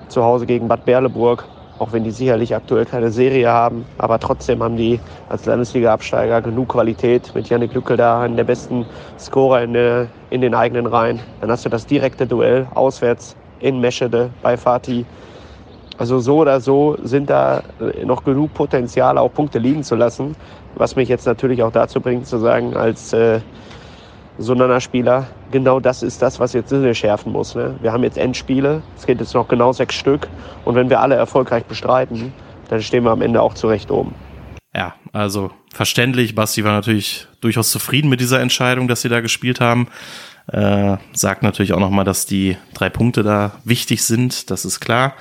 zu 0.08 0.22
Hause 0.24 0.46
gegen 0.46 0.68
Bad 0.68 0.84
Berleburg, 0.84 1.44
auch 1.78 1.92
wenn 1.92 2.04
die 2.04 2.10
sicherlich 2.10 2.54
aktuell 2.54 2.84
keine 2.84 3.10
Serie 3.10 3.50
haben. 3.50 3.84
Aber 3.98 4.18
trotzdem 4.18 4.62
haben 4.62 4.76
die 4.76 5.00
als 5.28 5.46
Landesliga-Absteiger 5.46 6.40
genug 6.42 6.68
Qualität 6.68 7.34
mit 7.34 7.48
Janik 7.48 7.74
Lückel 7.74 7.96
da, 7.96 8.22
einen 8.22 8.36
der 8.36 8.44
besten 8.44 8.86
Scorer 9.18 9.62
in, 9.62 9.72
der, 9.72 10.06
in 10.30 10.40
den 10.40 10.54
eigenen 10.54 10.86
Reihen. 10.86 11.20
Dann 11.40 11.50
hast 11.50 11.64
du 11.64 11.68
das 11.68 11.86
direkte 11.86 12.26
Duell 12.26 12.68
auswärts 12.74 13.36
in 13.60 13.80
Meschede 13.80 14.30
bei 14.42 14.56
Fatih. 14.56 15.04
Also 15.96 16.18
so 16.18 16.38
oder 16.38 16.60
so 16.60 16.96
sind 17.02 17.30
da 17.30 17.62
noch 18.04 18.24
genug 18.24 18.52
Potenziale, 18.52 19.20
auch 19.20 19.32
Punkte 19.32 19.58
liegen 19.58 19.84
zu 19.84 19.94
lassen. 19.94 20.36
Was 20.74 20.96
mich 20.96 21.08
jetzt 21.08 21.24
natürlich 21.24 21.62
auch 21.62 21.70
dazu 21.70 22.00
bringt, 22.00 22.26
zu 22.26 22.38
sagen, 22.38 22.76
als 22.76 23.12
äh, 23.12 23.40
Sundaner 24.38 24.80
Spieler, 24.80 25.26
genau 25.52 25.78
das 25.80 26.02
ist 26.02 26.20
das, 26.20 26.40
was 26.40 26.52
jetzt 26.52 26.68
Sinne 26.68 26.94
schärfen 26.94 27.32
muss. 27.32 27.54
Ne? 27.54 27.76
Wir 27.80 27.92
haben 27.92 28.02
jetzt 28.02 28.18
Endspiele, 28.18 28.82
es 28.96 29.06
geht 29.06 29.20
jetzt 29.20 29.34
noch 29.34 29.46
genau 29.48 29.72
sechs 29.72 29.94
Stück. 29.94 30.28
Und 30.64 30.74
wenn 30.74 30.90
wir 30.90 31.00
alle 31.00 31.14
erfolgreich 31.14 31.64
bestreiten, 31.64 32.32
dann 32.68 32.82
stehen 32.82 33.04
wir 33.04 33.10
am 33.10 33.22
Ende 33.22 33.40
auch 33.40 33.54
zurecht 33.54 33.90
oben. 33.90 34.14
Ja, 34.74 34.94
also 35.12 35.52
verständlich. 35.72 36.34
Basti 36.34 36.64
war 36.64 36.72
natürlich 36.72 37.28
durchaus 37.40 37.70
zufrieden 37.70 38.08
mit 38.08 38.20
dieser 38.20 38.40
Entscheidung, 38.40 38.88
dass 38.88 39.02
sie 39.02 39.08
da 39.08 39.20
gespielt 39.20 39.60
haben. 39.60 39.88
Äh, 40.46 40.96
sagt 41.12 41.42
natürlich 41.42 41.72
auch 41.72 41.80
nochmal, 41.80 42.04
dass 42.04 42.26
die 42.26 42.56
drei 42.74 42.90
Punkte 42.90 43.22
da 43.22 43.52
wichtig 43.64 44.02
sind, 44.02 44.50
das 44.50 44.66
ist 44.66 44.80
klar. 44.80 45.14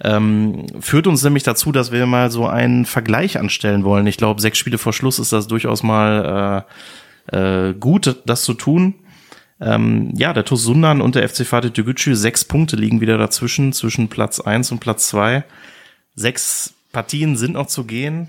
Ähm, 0.00 0.66
führt 0.80 1.08
uns 1.08 1.24
nämlich 1.24 1.42
dazu, 1.42 1.72
dass 1.72 1.90
wir 1.90 2.06
mal 2.06 2.30
so 2.30 2.46
einen 2.46 2.84
Vergleich 2.84 3.38
anstellen 3.38 3.84
wollen. 3.84 4.06
Ich 4.06 4.16
glaube, 4.16 4.40
sechs 4.40 4.58
Spiele 4.58 4.78
vor 4.78 4.92
Schluss 4.92 5.18
ist 5.18 5.32
das 5.32 5.48
durchaus 5.48 5.82
mal 5.82 6.64
äh, 6.68 6.72
äh, 7.32 7.74
gut, 7.74 8.22
das 8.26 8.42
zu 8.42 8.54
tun. 8.54 8.94
Ähm, 9.60 10.12
ja, 10.16 10.32
der 10.32 10.44
TuS 10.44 10.62
Sundan 10.62 11.00
und 11.00 11.14
der 11.14 11.28
FC 11.28 11.46
Fatih 11.46 11.70
Tegucci, 11.70 12.14
sechs 12.14 12.44
Punkte 12.44 12.76
liegen 12.76 13.00
wieder 13.00 13.18
dazwischen, 13.18 13.72
zwischen 13.72 14.08
Platz 14.08 14.40
eins 14.40 14.72
und 14.72 14.80
Platz 14.80 15.08
zwei. 15.08 15.44
Sechs 16.14 16.74
Partien 16.92 17.36
sind 17.36 17.52
noch 17.52 17.66
zu 17.66 17.84
gehen. 17.84 18.28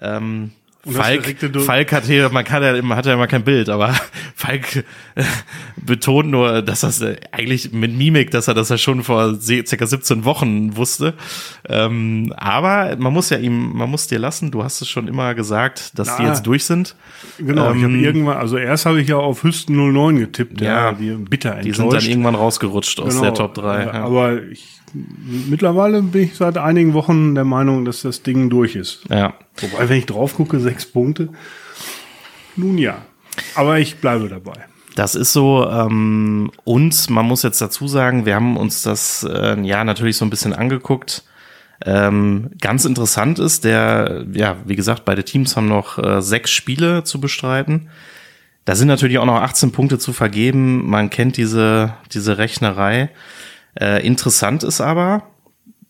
Ähm, 0.00 0.52
Falk, 0.86 1.36
Falk 1.64 1.92
hat 1.92 2.04
hier, 2.04 2.28
man 2.28 2.44
kann 2.44 2.62
ja 2.62 2.74
immer, 2.74 2.96
hat 2.96 3.06
ja 3.06 3.14
immer 3.14 3.26
kein 3.26 3.42
Bild, 3.42 3.68
aber 3.68 3.94
Falk 4.34 4.84
äh, 5.14 5.24
betont 5.76 6.30
nur, 6.30 6.62
dass 6.62 6.80
das 6.80 7.00
äh, 7.00 7.16
eigentlich 7.32 7.72
mit 7.72 7.96
Mimik, 7.96 8.30
dass 8.30 8.48
er 8.48 8.54
das 8.54 8.68
ja 8.68 8.76
schon 8.76 9.02
vor 9.02 9.34
circa 9.40 9.86
17 9.86 10.24
Wochen 10.24 10.76
wusste. 10.76 11.14
Ähm, 11.68 12.32
aber 12.36 12.96
man 12.98 13.12
muss 13.12 13.30
ja 13.30 13.38
ihm, 13.38 13.76
man 13.76 13.90
muss 13.90 14.06
dir 14.06 14.18
lassen, 14.18 14.50
du 14.50 14.62
hast 14.62 14.82
es 14.82 14.88
schon 14.88 15.08
immer 15.08 15.34
gesagt, 15.34 15.98
dass 15.98 16.08
Na, 16.08 16.16
die 16.18 16.22
jetzt 16.24 16.46
durch 16.46 16.64
sind. 16.64 16.96
Genau, 17.38 17.70
ähm, 17.70 17.78
ich 17.78 17.84
habe 17.84 17.96
irgendwann, 17.96 18.36
also 18.36 18.58
erst 18.58 18.84
habe 18.84 19.00
ich 19.00 19.08
ja 19.08 19.16
auf 19.16 19.42
Hüsten 19.42 19.76
09 19.76 20.18
getippt, 20.18 20.60
ja, 20.60 20.90
ja 20.90 20.92
die 20.92 21.10
bitter 21.12 21.56
enttäuscht. 21.56 21.66
Die 21.66 21.72
sind 21.72 21.92
dann 21.92 22.04
irgendwann 22.04 22.34
rausgerutscht 22.34 23.00
aus 23.00 23.14
genau, 23.14 23.22
der 23.22 23.34
Top 23.34 23.54
3. 23.54 23.84
Ja. 23.84 23.92
Aber 23.92 24.42
ich 24.42 24.74
mittlerweile 24.94 26.02
bin 26.02 26.22
ich 26.22 26.36
seit 26.36 26.56
einigen 26.58 26.94
Wochen 26.94 27.34
der 27.34 27.44
Meinung, 27.44 27.84
dass 27.84 28.02
das 28.02 28.22
Ding 28.22 28.50
durch 28.50 28.76
ist. 28.76 29.02
Ja. 29.10 29.34
Wobei, 29.56 29.88
wenn 29.88 29.98
ich 29.98 30.06
drauf 30.06 30.34
gucke, 30.36 30.60
sechs 30.60 30.86
Punkte. 30.86 31.28
Nun 32.56 32.78
ja. 32.78 33.02
Aber 33.54 33.78
ich 33.78 33.96
bleibe 33.96 34.28
dabei. 34.28 34.54
Das 34.94 35.14
ist 35.14 35.32
so. 35.32 35.68
Ähm, 35.68 36.50
und 36.64 37.10
man 37.10 37.26
muss 37.26 37.42
jetzt 37.42 37.60
dazu 37.60 37.88
sagen, 37.88 38.26
wir 38.26 38.36
haben 38.36 38.56
uns 38.56 38.82
das 38.82 39.26
äh, 39.28 39.60
ja 39.60 39.84
natürlich 39.84 40.16
so 40.16 40.24
ein 40.24 40.30
bisschen 40.30 40.52
angeguckt. 40.52 41.24
Ähm, 41.84 42.50
ganz 42.60 42.84
interessant 42.84 43.38
ist, 43.38 43.64
der, 43.64 44.24
ja, 44.32 44.56
wie 44.64 44.76
gesagt, 44.76 45.04
beide 45.04 45.24
Teams 45.24 45.56
haben 45.56 45.68
noch 45.68 45.98
äh, 45.98 46.22
sechs 46.22 46.50
Spiele 46.50 47.04
zu 47.04 47.20
bestreiten. 47.20 47.88
Da 48.64 48.74
sind 48.74 48.88
natürlich 48.88 49.18
auch 49.18 49.26
noch 49.26 49.40
18 49.40 49.72
Punkte 49.72 49.98
zu 49.98 50.12
vergeben. 50.12 50.88
Man 50.88 51.10
kennt 51.10 51.36
diese, 51.36 51.94
diese 52.12 52.38
Rechnerei. 52.38 53.10
Äh, 53.80 54.06
interessant 54.06 54.62
ist 54.62 54.80
aber, 54.80 55.24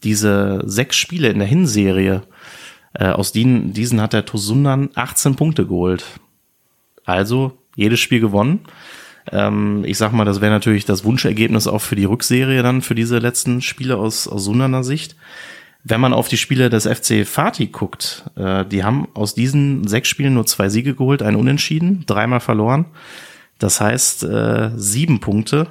diese 0.02 0.62
sechs 0.64 0.96
Spiele 0.96 1.28
in 1.28 1.38
der 1.38 1.48
Hinserie, 1.48 2.22
äh, 2.94 3.06
aus 3.06 3.32
denen, 3.32 3.72
diesen 3.72 4.00
hat 4.00 4.12
der 4.12 4.24
Tosundan 4.24 4.90
18 4.94 5.34
Punkte 5.34 5.66
geholt. 5.66 6.04
Also 7.04 7.58
jedes 7.76 8.00
Spiel 8.00 8.20
gewonnen. 8.20 8.60
Ähm, 9.32 9.84
ich 9.84 9.98
sag 9.98 10.12
mal, 10.12 10.24
das 10.24 10.40
wäre 10.40 10.52
natürlich 10.52 10.84
das 10.84 11.04
Wunschergebnis 11.04 11.66
auch 11.66 11.80
für 11.80 11.96
die 11.96 12.04
Rückserie 12.04 12.62
dann, 12.62 12.82
für 12.82 12.94
diese 12.94 13.18
letzten 13.18 13.62
Spiele 13.62 13.96
aus, 13.96 14.28
aus 14.28 14.44
Sundaner 14.44 14.84
Sicht. 14.84 15.16
Wenn 15.82 16.00
man 16.00 16.14
auf 16.14 16.28
die 16.28 16.38
Spiele 16.38 16.70
des 16.70 16.86
FC 16.86 17.26
Fatih 17.26 17.66
guckt, 17.66 18.24
äh, 18.36 18.64
die 18.64 18.84
haben 18.84 19.08
aus 19.14 19.34
diesen 19.34 19.86
sechs 19.86 20.08
Spielen 20.08 20.34
nur 20.34 20.46
zwei 20.46 20.68
Siege 20.68 20.94
geholt, 20.94 21.22
ein 21.22 21.36
Unentschieden, 21.36 22.04
dreimal 22.06 22.40
verloren. 22.40 22.86
Das 23.58 23.80
heißt, 23.80 24.24
äh, 24.24 24.70
sieben 24.76 25.20
Punkte 25.20 25.68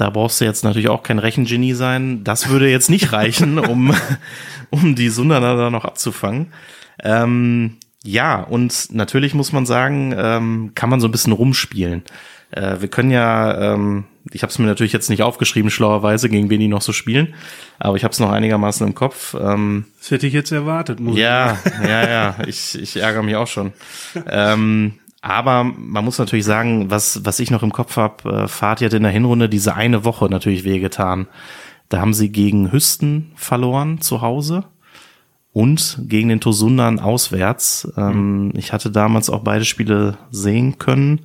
da 0.00 0.10
brauchst 0.10 0.40
du 0.40 0.46
jetzt 0.46 0.64
natürlich 0.64 0.88
auch 0.88 1.02
kein 1.02 1.18
Rechengenie 1.18 1.74
sein. 1.74 2.24
Das 2.24 2.48
würde 2.48 2.70
jetzt 2.70 2.88
nicht 2.88 3.12
reichen, 3.12 3.58
um, 3.58 3.94
um 4.70 4.94
die 4.94 5.10
Sundaner 5.10 5.56
da 5.56 5.70
noch 5.70 5.84
abzufangen. 5.84 6.52
Ähm, 7.02 7.76
ja, 8.02 8.42
und 8.42 8.88
natürlich 8.92 9.34
muss 9.34 9.52
man 9.52 9.66
sagen, 9.66 10.14
ähm, 10.16 10.72
kann 10.74 10.88
man 10.88 11.00
so 11.00 11.08
ein 11.08 11.10
bisschen 11.10 11.34
rumspielen. 11.34 12.02
Äh, 12.50 12.80
wir 12.80 12.88
können 12.88 13.10
ja, 13.10 13.74
ähm, 13.74 14.04
ich 14.32 14.42
habe 14.42 14.50
es 14.50 14.58
mir 14.58 14.66
natürlich 14.66 14.94
jetzt 14.94 15.10
nicht 15.10 15.22
aufgeschrieben, 15.22 15.70
schlauerweise, 15.70 16.30
gegen 16.30 16.48
wen 16.48 16.60
die 16.60 16.68
noch 16.68 16.82
so 16.82 16.92
spielen, 16.92 17.34
aber 17.78 17.96
ich 17.96 18.04
habe 18.04 18.12
es 18.12 18.20
noch 18.20 18.30
einigermaßen 18.30 18.86
im 18.86 18.94
Kopf. 18.94 19.34
Ähm, 19.38 19.84
das 19.98 20.10
hätte 20.10 20.26
ich 20.26 20.32
jetzt 20.32 20.50
erwartet. 20.50 20.98
Muss 20.98 21.18
ja, 21.18 21.58
ja, 21.82 22.08
ja, 22.08 22.36
ich, 22.46 22.80
ich 22.80 22.96
ärgere 22.96 23.22
mich 23.22 23.36
auch 23.36 23.46
schon. 23.46 23.72
ähm, 24.28 24.94
aber 25.22 25.64
man 25.64 26.04
muss 26.04 26.18
natürlich 26.18 26.46
sagen, 26.46 26.90
was, 26.90 27.24
was 27.24 27.40
ich 27.40 27.50
noch 27.50 27.62
im 27.62 27.72
Kopf 27.72 27.96
habe, 27.96 28.44
äh, 28.44 28.48
Fatih 28.48 28.86
hat 28.86 28.94
in 28.94 29.02
der 29.02 29.12
Hinrunde 29.12 29.48
diese 29.48 29.74
eine 29.74 30.04
Woche 30.04 30.26
natürlich 30.30 30.64
wehgetan. 30.64 31.28
Da 31.88 32.00
haben 32.00 32.14
sie 32.14 32.30
gegen 32.30 32.72
Hüsten 32.72 33.32
verloren 33.34 34.00
zu 34.00 34.22
Hause 34.22 34.64
und 35.52 35.98
gegen 36.06 36.28
den 36.28 36.40
Tosundan 36.40 37.00
auswärts. 37.00 37.92
Ähm, 37.96 38.46
mhm. 38.46 38.52
Ich 38.56 38.72
hatte 38.72 38.90
damals 38.90 39.28
auch 39.28 39.40
beide 39.40 39.64
Spiele 39.64 40.16
sehen 40.30 40.78
können. 40.78 41.22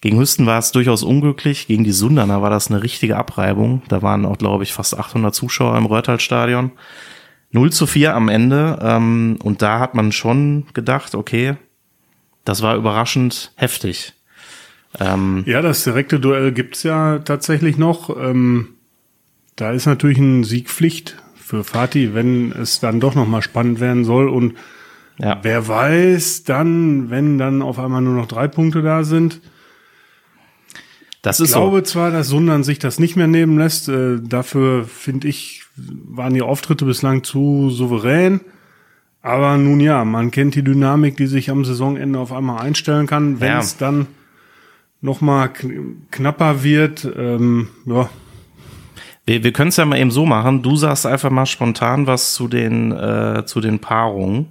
Gegen 0.00 0.18
Hüsten 0.18 0.46
war 0.46 0.58
es 0.58 0.72
durchaus 0.72 1.02
unglücklich. 1.02 1.66
Gegen 1.66 1.84
die 1.84 1.92
Sundaner 1.92 2.40
war 2.40 2.48
das 2.48 2.70
eine 2.70 2.82
richtige 2.82 3.18
Abreibung. 3.18 3.82
Da 3.88 4.00
waren 4.00 4.24
auch, 4.24 4.38
glaube 4.38 4.62
ich, 4.62 4.72
fast 4.72 4.98
800 4.98 5.34
Zuschauer 5.34 5.76
im 5.76 5.84
Röhrtal-Stadion. 5.84 6.70
0 7.52 7.72
zu 7.72 7.86
4 7.86 8.14
am 8.14 8.28
Ende. 8.28 8.78
Ähm, 8.80 9.36
und 9.42 9.60
da 9.60 9.78
hat 9.78 9.94
man 9.94 10.12
schon 10.12 10.66
gedacht, 10.72 11.14
okay, 11.14 11.56
das 12.44 12.62
war 12.62 12.76
überraschend 12.76 13.52
heftig. 13.56 14.14
Ähm, 14.98 15.44
ja, 15.46 15.62
das 15.62 15.84
direkte 15.84 16.18
Duell 16.18 16.52
gibt's 16.52 16.82
ja 16.82 17.18
tatsächlich 17.20 17.76
noch. 17.78 18.16
Ähm, 18.16 18.70
da 19.56 19.72
ist 19.72 19.86
natürlich 19.86 20.18
ein 20.18 20.42
Siegpflicht 20.42 21.16
für 21.36 21.64
Fatih, 21.64 22.14
wenn 22.14 22.52
es 22.52 22.80
dann 22.80 23.00
doch 23.00 23.14
nochmal 23.14 23.42
spannend 23.42 23.80
werden 23.80 24.04
soll. 24.04 24.28
Und 24.28 24.54
ja. 25.18 25.38
wer 25.42 25.68
weiß 25.68 26.44
dann, 26.44 27.10
wenn 27.10 27.38
dann 27.38 27.62
auf 27.62 27.78
einmal 27.78 28.02
nur 28.02 28.14
noch 28.14 28.26
drei 28.26 28.48
Punkte 28.48 28.82
da 28.82 29.04
sind. 29.04 29.40
Das 31.22 31.38
ist 31.38 31.50
ich 31.50 31.54
glaube 31.54 31.78
so. 31.78 31.84
zwar, 31.84 32.10
dass 32.10 32.28
Sundern 32.28 32.64
sich 32.64 32.78
das 32.78 32.98
nicht 32.98 33.16
mehr 33.16 33.26
nehmen 33.26 33.58
lässt. 33.58 33.88
Äh, 33.88 34.18
dafür 34.22 34.84
finde 34.86 35.28
ich, 35.28 35.64
waren 35.76 36.34
die 36.34 36.42
Auftritte 36.42 36.84
bislang 36.84 37.22
zu 37.22 37.70
souverän. 37.70 38.40
Aber 39.22 39.58
nun 39.58 39.80
ja, 39.80 40.04
man 40.04 40.30
kennt 40.30 40.54
die 40.54 40.64
Dynamik, 40.64 41.16
die 41.16 41.26
sich 41.26 41.50
am 41.50 41.64
Saisonende 41.64 42.18
auf 42.18 42.32
einmal 42.32 42.62
einstellen 42.62 43.06
kann, 43.06 43.40
wenn 43.40 43.48
ja. 43.48 43.58
es 43.58 43.76
dann 43.76 44.06
nochmal 45.02 45.50
knapper 46.10 46.62
wird. 46.62 47.08
Ähm, 47.16 47.68
ja. 47.84 48.08
Wir, 49.26 49.44
wir 49.44 49.52
können 49.52 49.68
es 49.68 49.76
ja 49.76 49.84
mal 49.84 49.98
eben 49.98 50.10
so 50.10 50.24
machen. 50.24 50.62
Du 50.62 50.76
sagst 50.76 51.06
einfach 51.06 51.30
mal 51.30 51.46
spontan 51.46 52.06
was 52.06 52.34
zu 52.34 52.48
den, 52.48 52.92
äh, 52.92 53.44
zu 53.44 53.60
den 53.60 53.78
Paarungen. 53.78 54.46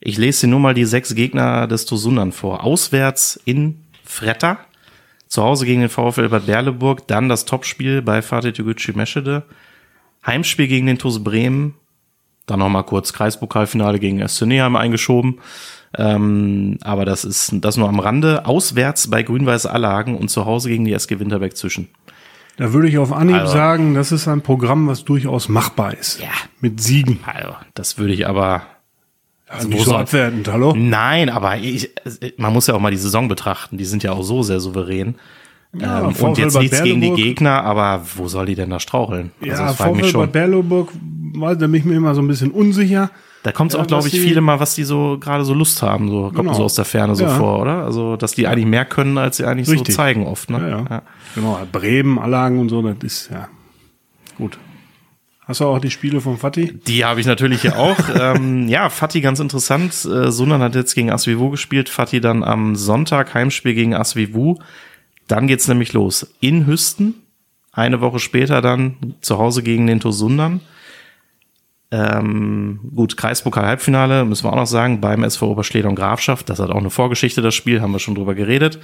Ich 0.00 0.18
lese 0.18 0.46
dir 0.46 0.50
nur 0.50 0.60
mal 0.60 0.74
die 0.74 0.84
sechs 0.84 1.14
Gegner 1.14 1.68
des 1.68 1.86
Tosundan 1.86 2.32
vor. 2.32 2.64
Auswärts 2.64 3.40
in 3.44 3.84
Fretter, 4.04 4.58
zu 5.28 5.44
Hause 5.44 5.64
gegen 5.64 5.80
den 5.80 5.88
VfL 5.88 6.28
Bad 6.28 6.46
Berleburg, 6.46 7.06
dann 7.06 7.28
das 7.28 7.44
Topspiel 7.44 8.02
bei 8.02 8.20
Fatih 8.20 8.52
Tegucci 8.52 8.92
Meschede, 8.96 9.44
Heimspiel 10.26 10.66
gegen 10.66 10.86
den 10.86 10.98
TuS 10.98 11.22
Bremen, 11.22 11.74
dann 12.46 12.58
noch 12.58 12.68
mal 12.68 12.82
kurz 12.82 13.12
Kreispokalfinale 13.12 13.98
gegen 13.98 14.26
SC 14.26 14.42
Neheim 14.42 14.76
eingeschoben. 14.76 15.40
Ähm, 15.96 16.78
aber 16.82 17.04
das 17.04 17.24
ist 17.24 17.52
das 17.54 17.76
nur 17.76 17.88
am 17.88 18.00
Rande. 18.00 18.46
Auswärts 18.46 19.10
bei 19.10 19.22
Grün-Weiß 19.22 19.66
Allagen 19.66 20.16
und 20.16 20.28
zu 20.28 20.46
Hause 20.46 20.68
gegen 20.68 20.84
die 20.84 20.92
SG 20.92 21.18
Winterberg 21.20 21.56
zwischen. 21.56 21.88
Da 22.56 22.72
würde 22.72 22.88
ich 22.88 22.98
auf 22.98 23.12
Anhieb 23.12 23.36
also, 23.36 23.52
sagen, 23.52 23.94
das 23.94 24.12
ist 24.12 24.28
ein 24.28 24.42
Programm, 24.42 24.86
was 24.86 25.04
durchaus 25.04 25.48
machbar 25.48 25.94
ist. 25.94 26.20
Ja. 26.20 26.28
Mit 26.60 26.80
Siegen. 26.82 27.20
Also, 27.24 27.54
das 27.74 27.98
würde 27.98 28.14
ich 28.14 28.26
aber. 28.26 28.62
Also 29.48 29.68
nicht 29.68 29.84
so 29.84 29.94
abwertend, 29.94 30.48
hallo? 30.48 30.74
Nein, 30.74 31.28
aber 31.28 31.58
ich, 31.58 31.90
man 32.38 32.54
muss 32.54 32.68
ja 32.68 32.74
auch 32.74 32.80
mal 32.80 32.90
die 32.90 32.96
Saison 32.96 33.28
betrachten. 33.28 33.76
Die 33.76 33.84
sind 33.84 34.02
ja 34.02 34.12
auch 34.12 34.22
so 34.22 34.42
sehr 34.42 34.60
souverän. 34.60 35.16
Ja, 35.74 36.02
ähm, 36.02 36.14
und 36.14 36.38
jetzt 36.38 36.58
nichts 36.58 36.82
gegen 36.82 37.00
die 37.00 37.12
Gegner, 37.12 37.64
aber 37.64 38.02
wo 38.16 38.28
soll 38.28 38.46
die 38.46 38.54
denn 38.54 38.70
da 38.70 38.78
straucheln? 38.78 39.32
Ja, 39.40 39.54
also, 39.54 39.84
VfL 39.84 40.12
Bad 40.12 40.32
Berleburg, 40.32 40.90
da 41.34 41.54
bin 41.54 41.74
ich 41.74 41.84
mir 41.84 41.94
immer 41.94 42.14
so 42.14 42.20
ein 42.20 42.28
bisschen 42.28 42.50
unsicher. 42.50 43.10
Da 43.42 43.50
kommt 43.50 43.72
es 43.72 43.76
ja, 43.76 43.82
auch, 43.82 43.86
glaube 43.86 44.06
ich, 44.06 44.20
viele 44.20 44.40
mal, 44.40 44.60
was 44.60 44.74
die 44.74 44.84
so 44.84 45.18
gerade 45.18 45.44
so 45.44 45.54
Lust 45.54 45.82
haben, 45.82 46.08
so 46.08 46.24
kommt 46.24 46.36
genau. 46.36 46.54
so 46.54 46.64
aus 46.64 46.74
der 46.74 46.84
Ferne 46.84 47.16
so 47.16 47.24
ja. 47.24 47.30
vor, 47.30 47.60
oder? 47.60 47.84
Also, 47.84 48.16
dass 48.16 48.32
die 48.32 48.46
eigentlich 48.46 48.66
mehr 48.66 48.84
können, 48.84 49.18
als 49.18 49.38
sie 49.38 49.46
eigentlich 49.46 49.68
Richtig. 49.68 49.94
so 49.94 49.96
zeigen 49.96 50.26
oft, 50.26 50.50
ne? 50.50 50.86
Ja. 50.88 51.02
Genau, 51.34 51.58
Bremen, 51.72 52.18
Allagen 52.18 52.60
und 52.60 52.68
so, 52.68 52.82
das 52.82 52.96
ist 53.02 53.30
ja 53.32 53.48
gut. 54.36 54.58
Hast 55.44 55.60
du 55.60 55.64
auch 55.64 55.80
die 55.80 55.90
Spiele 55.90 56.20
von 56.20 56.38
Fatih? 56.38 56.78
Die 56.86 57.04
habe 57.04 57.20
ich 57.20 57.26
natürlich 57.26 57.62
hier 57.62 57.76
auch. 57.76 57.98
ähm, 58.20 58.68
ja, 58.68 58.88
Fatih 58.90 59.20
ganz 59.20 59.40
interessant. 59.40 59.90
Äh, 60.04 60.30
Sunan 60.30 60.62
hat 60.62 60.76
jetzt 60.76 60.94
gegen 60.94 61.10
Asvivu 61.10 61.50
gespielt. 61.50 61.88
Fatih 61.88 62.20
dann 62.20 62.44
am 62.44 62.76
Sonntag 62.76 63.34
Heimspiel 63.34 63.74
gegen 63.74 63.94
Asvivu. 63.94 64.58
Dann 65.28 65.46
geht's 65.46 65.68
nämlich 65.68 65.92
los. 65.92 66.34
In 66.40 66.66
Hüsten. 66.66 67.14
Eine 67.72 68.00
Woche 68.00 68.18
später 68.18 68.60
dann 68.60 69.14
zu 69.22 69.38
Hause 69.38 69.62
gegen 69.62 69.86
den 69.86 70.00
Tosundern. 70.00 70.60
Ähm, 71.90 72.80
gut, 72.94 73.16
Kreispokal-Halbfinale, 73.16 74.24
müssen 74.24 74.44
wir 74.44 74.52
auch 74.52 74.56
noch 74.56 74.66
sagen, 74.66 75.00
beim 75.00 75.24
SV 75.24 75.50
Oberschleder 75.50 75.88
und 75.88 75.94
Grafschaft. 75.94 76.48
Das 76.48 76.58
hat 76.58 76.70
auch 76.70 76.76
eine 76.76 76.90
Vorgeschichte, 76.90 77.42
das 77.42 77.54
Spiel, 77.54 77.82
haben 77.82 77.92
wir 77.92 77.98
schon 77.98 78.14
drüber 78.14 78.34
geredet. 78.34 78.78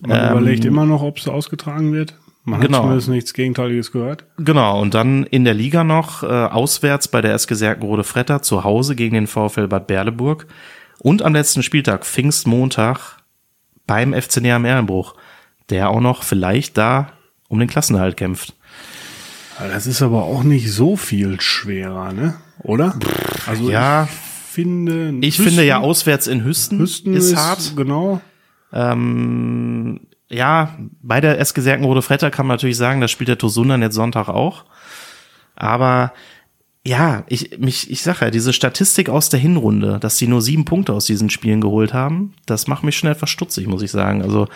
Man 0.00 0.22
ähm, 0.22 0.32
überlegt 0.32 0.64
immer 0.66 0.84
noch, 0.84 1.02
ob 1.02 1.16
es 1.18 1.28
ausgetragen 1.28 1.92
wird. 1.92 2.14
Man 2.44 2.60
genau. 2.60 2.78
hat 2.78 2.82
zumindest 2.84 3.08
nichts 3.08 3.34
Gegenteiliges 3.34 3.90
gehört. 3.90 4.24
Genau, 4.38 4.80
und 4.80 4.94
dann 4.94 5.24
in 5.24 5.44
der 5.44 5.54
Liga 5.54 5.82
noch 5.82 6.22
äh, 6.22 6.26
auswärts 6.26 7.08
bei 7.08 7.20
der 7.20 7.34
SG 7.34 7.54
Serkenrode 7.54 8.04
Fretter 8.04 8.42
zu 8.42 8.64
Hause 8.64 8.94
gegen 8.94 9.14
den 9.14 9.26
VfL 9.26 9.66
Bad 9.66 9.86
Berleburg 9.86 10.46
und 10.98 11.22
am 11.22 11.32
letzten 11.32 11.62
Spieltag, 11.62 12.04
Pfingstmontag, 12.04 13.16
beim 13.86 14.14
FC 14.14 14.42
Näher 14.42 14.62
Erlenbruch, 14.62 15.14
der 15.70 15.90
auch 15.90 16.00
noch 16.00 16.22
vielleicht 16.22 16.78
da 16.78 17.12
um 17.48 17.58
den 17.58 17.68
Klassenerhalt 17.68 18.16
kämpft. 18.16 18.54
Das 19.58 19.86
ist 19.86 20.02
aber 20.02 20.24
auch 20.24 20.42
nicht 20.42 20.70
so 20.70 20.96
viel 20.96 21.40
schwerer, 21.40 22.12
ne? 22.12 22.34
Oder? 22.62 22.98
Also 23.46 23.70
ja, 23.70 24.04
ich 24.04 24.10
finde. 24.10 25.14
Ich 25.20 25.38
Hüsten, 25.38 25.44
finde 25.46 25.64
ja 25.64 25.78
auswärts 25.78 26.26
in 26.26 26.44
Hüsten, 26.44 26.78
Hüsten 26.78 27.14
ist, 27.14 27.30
ist 27.30 27.36
hart. 27.36 27.72
Genau. 27.76 28.20
Ähm, 28.72 30.00
ja, 30.28 30.76
bei 31.02 31.20
der 31.20 31.38
SG 31.40 31.60
Serkenrode 31.60 32.02
Fretter 32.02 32.30
kann 32.30 32.46
man 32.46 32.56
natürlich 32.56 32.76
sagen, 32.76 33.00
da 33.00 33.08
spielt 33.08 33.28
der 33.28 33.38
Tosundan 33.38 33.82
jetzt 33.82 33.94
Sonntag 33.94 34.28
auch. 34.28 34.64
Aber 35.54 36.12
ja, 36.84 37.24
ich, 37.28 37.58
mich, 37.58 37.90
ich 37.90 38.02
sage 38.02 38.26
ja, 38.26 38.30
diese 38.30 38.52
Statistik 38.52 39.08
aus 39.08 39.28
der 39.28 39.40
Hinrunde, 39.40 39.98
dass 40.00 40.18
sie 40.18 40.28
nur 40.28 40.42
sieben 40.42 40.64
Punkte 40.64 40.92
aus 40.92 41.06
diesen 41.06 41.30
Spielen 41.30 41.60
geholt 41.60 41.94
haben, 41.94 42.34
das 42.46 42.66
macht 42.66 42.84
mich 42.84 42.96
schnell 42.96 43.14
verstutzig, 43.14 43.66
muss 43.66 43.82
ich 43.82 43.90
sagen. 43.90 44.22
Also 44.22 44.46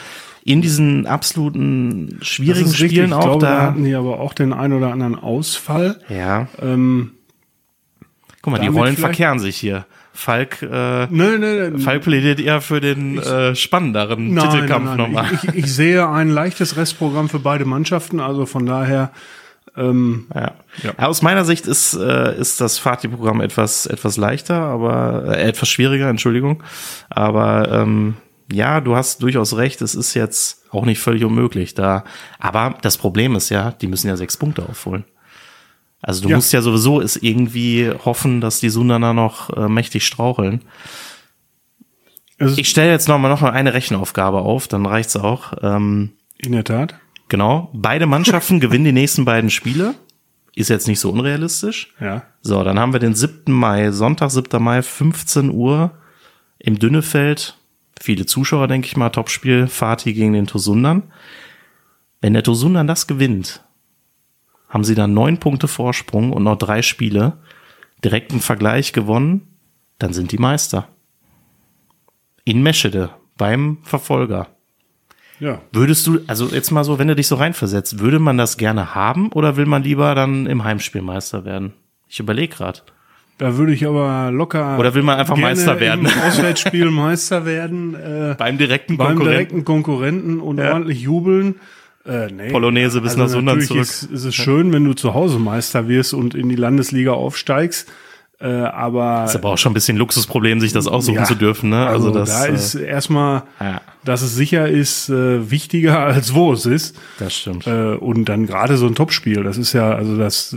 in 0.44 0.62
diesen 0.62 1.06
absoluten 1.06 2.18
schwierigen 2.22 2.72
Spielen 2.72 3.12
auch 3.12 3.22
glaube, 3.22 3.46
da, 3.46 3.56
da 3.56 3.62
hatten 3.62 3.84
die 3.84 3.94
aber 3.94 4.20
auch 4.20 4.32
den 4.32 4.52
ein 4.52 4.72
oder 4.72 4.92
anderen 4.92 5.16
Ausfall. 5.16 6.00
Ja. 6.08 6.48
Ähm, 6.60 7.12
Guck 8.42 8.54
mal, 8.54 8.58
die 8.58 8.68
Rollen 8.68 8.96
verkehren 8.96 9.38
sich 9.38 9.56
hier. 9.56 9.84
Falk, 10.12 10.62
äh, 10.62 11.06
nö, 11.06 11.38
nö, 11.38 11.70
nö. 11.70 11.78
Falk 11.78 12.02
plädiert 12.02 12.40
eher 12.40 12.60
für 12.60 12.80
den 12.80 13.18
ich, 13.18 13.26
äh, 13.26 13.54
spannenderen 13.54 14.34
nein, 14.34 14.50
Titelkampf 14.50 14.86
nein, 14.86 14.96
nein. 14.96 15.12
nochmal. 15.12 15.30
Ich, 15.32 15.44
ich, 15.44 15.54
ich, 15.64 15.74
sehe 15.74 16.08
ein 16.08 16.30
leichtes 16.30 16.76
Restprogramm 16.76 17.28
für 17.28 17.38
beide 17.38 17.64
Mannschaften, 17.64 18.18
also 18.18 18.46
von 18.46 18.66
daher. 18.66 19.12
Ähm, 19.76 20.26
ja. 20.34 20.52
ja. 20.82 21.06
Aus 21.06 21.22
meiner 21.22 21.44
Sicht 21.44 21.66
ist, 21.66 21.94
äh, 21.94 22.36
ist 22.38 22.60
das 22.60 22.78
Fatih-Programm 22.78 23.40
etwas, 23.40 23.86
etwas 23.86 24.16
leichter, 24.16 24.56
aber 24.56 25.36
äh, 25.36 25.42
etwas 25.42 25.68
schwieriger, 25.68 26.08
Entschuldigung. 26.08 26.62
Aber 27.08 27.70
ähm, 27.70 28.14
ja, 28.52 28.80
du 28.80 28.96
hast 28.96 29.22
durchaus 29.22 29.56
recht, 29.56 29.82
es 29.82 29.94
ist 29.94 30.14
jetzt 30.14 30.64
auch 30.70 30.84
nicht 30.84 31.00
völlig 31.00 31.24
unmöglich 31.24 31.74
da. 31.74 32.04
Aber 32.38 32.76
das 32.82 32.98
Problem 32.98 33.36
ist 33.36 33.48
ja, 33.48 33.72
die 33.72 33.86
müssen 33.86 34.08
ja 34.08 34.16
sechs 34.16 34.36
Punkte 34.36 34.68
aufholen. 34.68 35.04
Also 36.02 36.22
du 36.22 36.30
ja. 36.30 36.36
musst 36.36 36.52
ja 36.52 36.62
sowieso 36.62 37.00
es 37.00 37.16
irgendwie 37.16 37.90
hoffen, 38.04 38.40
dass 38.40 38.60
die 38.60 38.70
Sundaner 38.70 39.12
noch 39.12 39.50
äh, 39.50 39.68
mächtig 39.68 40.06
straucheln. 40.06 40.62
Also 42.38 42.56
ich 42.56 42.70
stelle 42.70 42.90
jetzt 42.90 43.06
noch 43.06 43.18
mal 43.18 43.28
noch 43.28 43.42
eine 43.42 43.74
Rechenaufgabe 43.74 44.38
auf, 44.38 44.66
dann 44.66 44.86
reicht's 44.86 45.16
auch. 45.16 45.52
Ähm, 45.62 46.12
In 46.38 46.52
der 46.52 46.64
Tat. 46.64 46.94
Genau. 47.28 47.70
Beide 47.74 48.06
Mannschaften 48.06 48.60
gewinnen 48.60 48.84
die 48.84 48.92
nächsten 48.92 49.26
beiden 49.26 49.50
Spiele. 49.50 49.94
Ist 50.54 50.70
jetzt 50.70 50.88
nicht 50.88 51.00
so 51.00 51.10
unrealistisch. 51.10 51.94
Ja. 52.00 52.22
So, 52.40 52.64
dann 52.64 52.78
haben 52.78 52.92
wir 52.92 53.00
den 53.00 53.14
7. 53.14 53.52
Mai, 53.52 53.92
Sonntag, 53.92 54.30
7. 54.30 54.62
Mai, 54.62 54.82
15 54.82 55.50
Uhr 55.50 55.92
im 56.58 56.78
Dünnefeld. 56.78 57.56
Viele 58.02 58.24
Zuschauer, 58.24 58.66
denke 58.66 58.86
ich 58.86 58.96
mal. 58.96 59.10
Topspiel, 59.10 59.66
Fatih 59.66 60.14
gegen 60.14 60.32
den 60.32 60.46
Tosundan. 60.46 61.02
Wenn 62.22 62.32
der 62.32 62.42
Tosundan 62.42 62.86
das 62.86 63.06
gewinnt, 63.06 63.62
haben 64.68 64.84
sie 64.84 64.94
dann 64.94 65.12
neun 65.12 65.38
Punkte 65.38 65.68
Vorsprung 65.68 66.32
und 66.32 66.42
noch 66.42 66.56
drei 66.56 66.80
Spiele, 66.80 67.38
direkten 68.02 68.40
Vergleich 68.40 68.92
gewonnen, 68.92 69.48
dann 69.98 70.14
sind 70.14 70.32
die 70.32 70.38
Meister. 70.38 70.88
In 72.44 72.62
Meschede, 72.62 73.10
beim 73.36 73.78
Verfolger. 73.82 74.48
Ja. 75.38 75.60
Würdest 75.72 76.06
du, 76.06 76.20
also 76.26 76.48
jetzt 76.48 76.70
mal 76.70 76.84
so, 76.84 76.98
wenn 76.98 77.08
du 77.08 77.16
dich 77.16 77.28
so 77.28 77.34
reinversetzt, 77.34 77.98
würde 77.98 78.18
man 78.18 78.38
das 78.38 78.56
gerne 78.56 78.94
haben 78.94 79.30
oder 79.32 79.56
will 79.56 79.66
man 79.66 79.82
lieber 79.82 80.14
dann 80.14 80.46
im 80.46 80.64
Heimspiel 80.64 81.02
Meister 81.02 81.44
werden? 81.44 81.74
Ich 82.08 82.20
überlege 82.20 82.54
gerade. 82.54 82.80
Da 83.40 83.56
würde 83.56 83.72
ich 83.72 83.86
aber 83.86 84.30
locker. 84.30 84.78
Oder 84.78 84.92
will 84.92 85.02
man 85.02 85.18
einfach 85.18 85.34
Meister 85.34 85.80
werden? 85.80 86.04
Im 86.04 86.22
Auswärtsspiel 86.28 86.90
Meister 86.90 87.46
werden. 87.46 87.94
Äh, 87.94 88.34
beim 88.36 88.58
direkten 88.58 88.98
Konkurrenten. 88.98 89.24
Beim 89.24 89.32
direkten 89.32 89.64
Konkurrenten 89.64 90.40
und 90.40 90.58
ja. 90.58 90.74
ordentlich 90.74 91.00
jubeln. 91.00 91.54
Äh, 92.04 92.26
nee. 92.30 92.50
Polonaise 92.50 93.00
bis 93.00 93.12
also 93.12 93.22
nach 93.22 93.28
Sundern 93.30 93.60
zurück. 93.62 93.80
Ist, 93.80 94.02
ist 94.02 94.24
es 94.26 94.34
schön, 94.34 94.74
wenn 94.74 94.84
du 94.84 94.92
zu 94.92 95.14
Hause 95.14 95.38
Meister 95.38 95.88
wirst 95.88 96.12
und 96.12 96.34
in 96.34 96.50
die 96.50 96.54
Landesliga 96.54 97.12
aufsteigst. 97.12 97.90
Äh, 98.40 98.46
aber 98.48 99.24
ist 99.24 99.36
aber 99.36 99.48
auch 99.48 99.58
schon 99.58 99.70
ein 99.70 99.74
bisschen 99.74 99.96
Luxusproblem, 99.96 100.60
sich 100.60 100.74
das 100.74 100.86
aussuchen 100.86 101.20
ja, 101.20 101.24
zu 101.24 101.34
dürfen. 101.34 101.70
Ne? 101.70 101.86
Also, 101.86 102.08
also 102.08 102.18
das, 102.18 102.28
da 102.28 102.44
äh, 102.44 102.54
ist 102.54 102.74
erstmal, 102.74 103.44
ja. 103.58 103.80
dass 104.04 104.20
es 104.20 104.34
sicher 104.34 104.68
ist, 104.68 105.08
äh, 105.08 105.50
wichtiger 105.50 105.98
als 106.04 106.34
wo 106.34 106.52
es 106.52 106.66
ist. 106.66 106.94
Das 107.18 107.34
stimmt. 107.34 107.66
Äh, 107.66 107.94
und 107.94 108.26
dann 108.26 108.46
gerade 108.46 108.76
so 108.76 108.86
ein 108.86 108.94
Topspiel, 108.94 109.44
das 109.44 109.56
ist 109.56 109.72
ja, 109.72 109.94
also 109.94 110.18
das, 110.18 110.54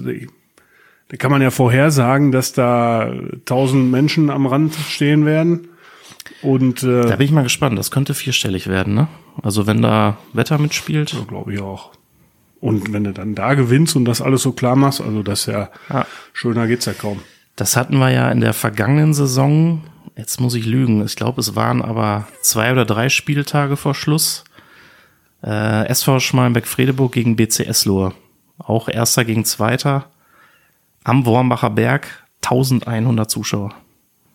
da 1.13 1.17
kann 1.17 1.29
man 1.29 1.43
ja 1.43 1.51
vorhersagen, 1.51 2.31
dass 2.31 2.53
da 2.53 3.13
tausend 3.45 3.91
Menschen 3.91 4.31
am 4.31 4.47
Rand 4.47 4.73
stehen 4.73 5.27
werden. 5.27 5.67
Und 6.41 6.81
äh, 6.81 7.03
da 7.03 7.17
bin 7.17 7.25
ich 7.27 7.31
mal 7.31 7.43
gespannt. 7.43 7.77
Das 7.77 7.91
könnte 7.91 8.15
vierstellig 8.15 8.65
werden, 8.65 8.95
ne? 8.95 9.07
Also 9.43 9.67
wenn 9.67 9.83
da 9.83 10.17
Wetter 10.33 10.57
mitspielt. 10.57 11.13
Ja, 11.13 11.23
glaube 11.23 11.53
ich 11.53 11.61
auch. 11.61 11.91
Und 12.59 12.91
wenn 12.93 13.03
du 13.03 13.13
dann 13.13 13.35
da 13.35 13.53
gewinnst 13.53 13.95
und 13.95 14.05
das 14.05 14.23
alles 14.23 14.41
so 14.41 14.53
klar 14.53 14.75
machst, 14.75 15.01
also 15.01 15.21
das 15.21 15.45
ja, 15.45 15.69
ja. 15.87 16.07
schöner 16.33 16.65
geht's 16.65 16.85
ja 16.85 16.93
kaum. 16.93 17.19
Das 17.55 17.77
hatten 17.77 17.99
wir 17.99 18.09
ja 18.09 18.31
in 18.31 18.41
der 18.41 18.55
vergangenen 18.55 19.13
Saison. 19.13 19.83
Jetzt 20.17 20.41
muss 20.41 20.55
ich 20.55 20.65
lügen. 20.65 21.05
Ich 21.05 21.15
glaube, 21.15 21.41
es 21.41 21.55
waren 21.55 21.83
aber 21.83 22.27
zwei 22.41 22.71
oder 22.71 22.85
drei 22.85 23.09
Spieltage 23.09 23.77
vor 23.77 23.93
Schluss. 23.93 24.45
Äh, 25.43 25.85
SV 25.89 26.19
Schmalenberg-Fredeburg 26.19 27.11
gegen 27.11 27.35
BC 27.35 27.67
Eslohe. 27.67 28.13
Auch 28.57 28.89
Erster 28.89 29.25
gegen 29.25 29.45
Zweiter. 29.45 30.07
Am 31.03 31.25
Wormbacher 31.25 31.69
Berg 31.69 32.25
1100 32.43 33.29
Zuschauer. 33.29 33.73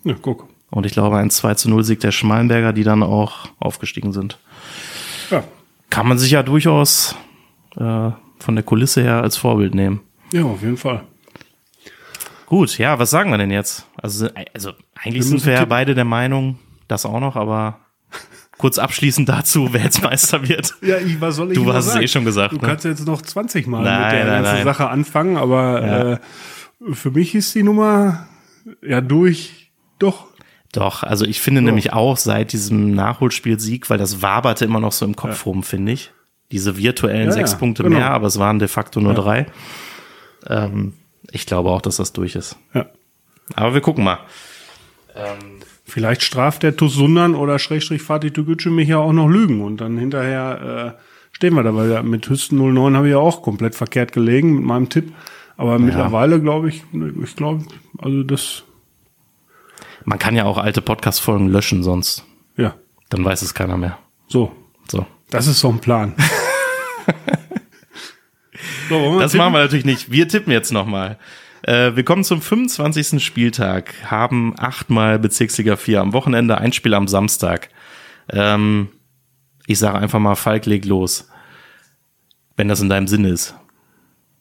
Ja, 0.05 0.15
guck. 0.21 0.49
Und 0.71 0.85
ich 0.85 0.93
glaube, 0.93 1.17
ein 1.17 1.31
2 1.31 1.55
zu 1.55 1.71
0 1.71 1.83
Sieg 1.85 2.01
der 2.01 2.13
Schmalenberger, 2.13 2.73
die 2.73 2.85
dann 2.85 3.03
auch 3.03 3.49
aufgestiegen 3.59 4.13
sind. 4.13 4.39
Ja. 5.31 5.45
Kann 5.91 6.07
man 6.07 6.19
sich 6.19 6.31
ja 6.31 6.43
durchaus 6.43 7.15
äh, 7.77 8.11
von 8.39 8.55
der 8.55 8.63
Kulisse 8.63 9.03
her 9.03 9.23
als 9.23 9.37
Vorbild 9.37 9.75
nehmen. 9.75 10.01
Ja, 10.33 10.45
auf 10.45 10.63
jeden 10.63 10.77
Fall. 10.77 11.05
Gut, 12.47 12.79
ja, 12.79 12.99
was 12.99 13.11
sagen 13.11 13.31
wir 13.31 13.39
denn 13.39 13.51
jetzt? 13.51 13.87
Also, 14.01 14.29
also 14.55 14.73
eigentlich 14.95 15.17
wir 15.17 15.23
sind 15.23 15.47
wir 15.47 15.53
ja 15.55 15.65
beide 15.65 15.95
der 15.95 16.05
Meinung, 16.05 16.59
das 16.87 17.05
auch 17.05 17.21
noch, 17.21 17.37
aber 17.37 17.79
kurz 18.59 18.79
abschließend 18.79 19.29
dazu, 19.29 19.69
wer 19.73 19.85
jetzt 19.85 20.03
Meister 20.03 20.47
wird. 20.47 20.75
ja, 20.83 20.99
ich, 20.99 21.21
was 21.21 21.37
soll 21.37 21.53
ich 21.53 21.59
Du 21.59 21.73
hast 21.73 21.87
es 21.87 21.97
eh 21.97 22.09
schon 22.09 22.25
gesagt. 22.25 22.53
Du 22.53 22.57
ne? 22.57 22.67
kannst 22.67 22.85
jetzt 22.85 23.07
noch 23.07 23.23
20 23.23 23.67
Mal 23.67 23.83
nein, 23.83 24.03
mit 24.03 24.13
der 24.13 24.25
nein, 24.25 24.43
ganzen 24.43 24.55
nein. 24.55 24.65
Sache 24.65 24.89
anfangen, 24.89 25.37
aber 25.37 25.87
ja. 25.87 26.13
äh, 26.13 26.19
für 26.93 27.11
mich 27.11 27.35
ist 27.35 27.55
die 27.55 27.63
Nummer 27.63 28.29
ja 28.83 29.01
durch 29.01 29.71
doch 29.99 30.29
doch, 30.73 31.03
also 31.03 31.25
ich 31.25 31.41
finde 31.41 31.63
oh. 31.63 31.65
nämlich 31.65 31.93
auch 31.93 32.17
seit 32.17 32.53
diesem 32.53 32.95
Nachholspielsieg, 32.95 33.89
weil 33.89 33.99
das 33.99 34.21
waberte 34.21 34.65
immer 34.65 34.81
noch 34.81 34.93
so 34.93 35.07
im 35.07 35.17
Kopf 35.17 35.47
ja. 35.47 35.51
rum, 35.51 35.63
finde 35.63 35.93
ich. 35.93 36.13
Diese 36.53 36.77
virtuellen 36.77 37.27
ja, 37.27 37.33
sechs 37.33 37.53
ja, 37.53 37.59
Punkte 37.59 37.83
genau. 37.83 37.97
mehr, 37.97 38.11
aber 38.11 38.27
es 38.27 38.39
waren 38.39 38.59
de 38.59 38.69
facto 38.69 39.01
nur 39.01 39.15
drei. 39.15 39.47
Ähm, 40.47 40.93
ich 41.31 41.47
glaube 41.47 41.71
auch, 41.71 41.81
dass 41.81 41.97
das 41.97 42.13
durch 42.13 42.35
ist. 42.35 42.57
Ja. 42.75 42.87
Aber 43.55 43.75
wir 43.75 43.81
gucken 43.81 44.05
mal. 44.05 44.19
Ähm, 45.15 45.61
Vielleicht 45.85 46.23
straft 46.23 46.63
der 46.63 46.77
Tusundan 46.77 47.35
oder 47.35 47.59
Schrägstrich 47.59 48.03
Fatih 48.03 48.31
Tugücü 48.31 48.69
mich 48.69 48.89
ja 48.89 48.99
auch 48.99 49.13
noch 49.15 49.27
Lügen 49.27 49.63
und 49.63 49.81
dann 49.81 49.97
hinterher 49.97 50.97
äh, 50.99 51.03
stehen 51.33 51.55
wir 51.55 51.63
da, 51.63 51.75
weil 51.75 52.03
mit 52.03 52.29
Hüsten 52.29 52.59
09 52.59 52.95
habe 52.95 53.09
ich 53.09 53.13
ja 53.13 53.19
auch 53.19 53.41
komplett 53.41 53.75
verkehrt 53.75 54.13
gelegen 54.13 54.57
mit 54.57 54.65
meinem 54.65 54.91
Tipp. 54.91 55.15
Aber 55.59 55.79
mittlerweile 55.79 56.41
glaube 56.41 56.71
ich, 56.71 56.85
ich 57.23 57.37
glaube, 57.37 57.65
also 57.99 58.23
das 58.23 58.65
man 60.05 60.19
kann 60.19 60.35
ja 60.35 60.45
auch 60.45 60.57
alte 60.57 60.81
Podcast-Folgen 60.81 61.49
löschen 61.49 61.83
sonst. 61.83 62.25
Ja. 62.57 62.77
Dann 63.11 63.25
weiß 63.25 63.43
es 63.43 63.53
keiner 63.53 63.77
mehr. 63.77 63.99
So. 64.27 64.53
So. 64.91 65.05
Das 65.29 65.47
ist 65.47 65.61
so 65.61 65.69
ein 65.69 65.81
Plan. 65.81 66.15
So, 68.89 69.21
das 69.21 69.35
machen 69.35 69.53
wir 69.53 69.61
natürlich 69.61 69.85
nicht. 69.85 70.11
Wir 70.11 70.29
tippen 70.29 70.51
jetzt 70.51 70.73
nochmal. 70.73 71.19
Äh, 71.63 71.95
wir 71.95 72.05
kommen 72.05 72.25
zum 72.25 72.41
25. 72.41 73.23
Spieltag, 73.23 73.93
haben 74.07 74.55
achtmal 74.59 75.19
Bezirksliga 75.19 75.77
4 75.77 76.01
am 76.01 76.13
Wochenende, 76.13 76.59
ein 76.59 76.73
Spiel 76.73 76.95
am 76.95 77.07
Samstag. 77.07 77.69
Ähm, 78.31 78.89
ich 79.67 79.79
sage 79.79 79.99
einfach 79.99 80.19
mal, 80.19 80.37
Falk 80.37 80.67
legt 80.67 80.87
los. 80.87 81.29
Wenn 82.57 82.69
das 82.69 82.81
in 82.81 82.89
deinem 82.89 83.09
Sinne 83.09 83.29
ist. 83.29 83.55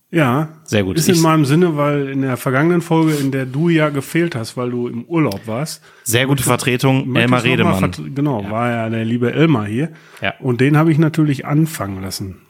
Ja, 0.09 0.49
sehr 0.63 0.83
gut. 0.83 0.97
Ist 0.97 1.09
in 1.09 1.21
meinem 1.21 1.43
Sinne, 1.43 1.75
weil 1.75 2.07
in 2.07 2.21
der 2.21 2.37
vergangenen 2.37 2.81
Folge, 2.81 3.15
in 3.15 3.31
der 3.31 3.45
du 3.45 3.67
ja 3.67 3.89
gefehlt 3.89 4.35
hast, 4.35 4.55
weil 4.55 4.71
du 4.71 4.87
im 4.87 5.03
Urlaub 5.03 5.47
warst. 5.47 5.83
Sehr 6.03 6.27
gute 6.27 6.43
Vertretung, 6.43 7.13
Elmar 7.13 7.43
Redemann. 7.43 7.91
Genau, 8.15 8.41
ja. 8.41 8.51
war 8.51 8.71
ja 8.71 8.89
der 8.89 9.03
liebe 9.03 9.33
Elmar 9.33 9.65
hier. 9.65 9.91
Ja. 10.21 10.33
Und 10.39 10.61
den 10.61 10.77
habe 10.77 10.91
ich 10.93 10.97
natürlich 10.97 11.45
anfangen 11.45 12.01
lassen 12.01 12.41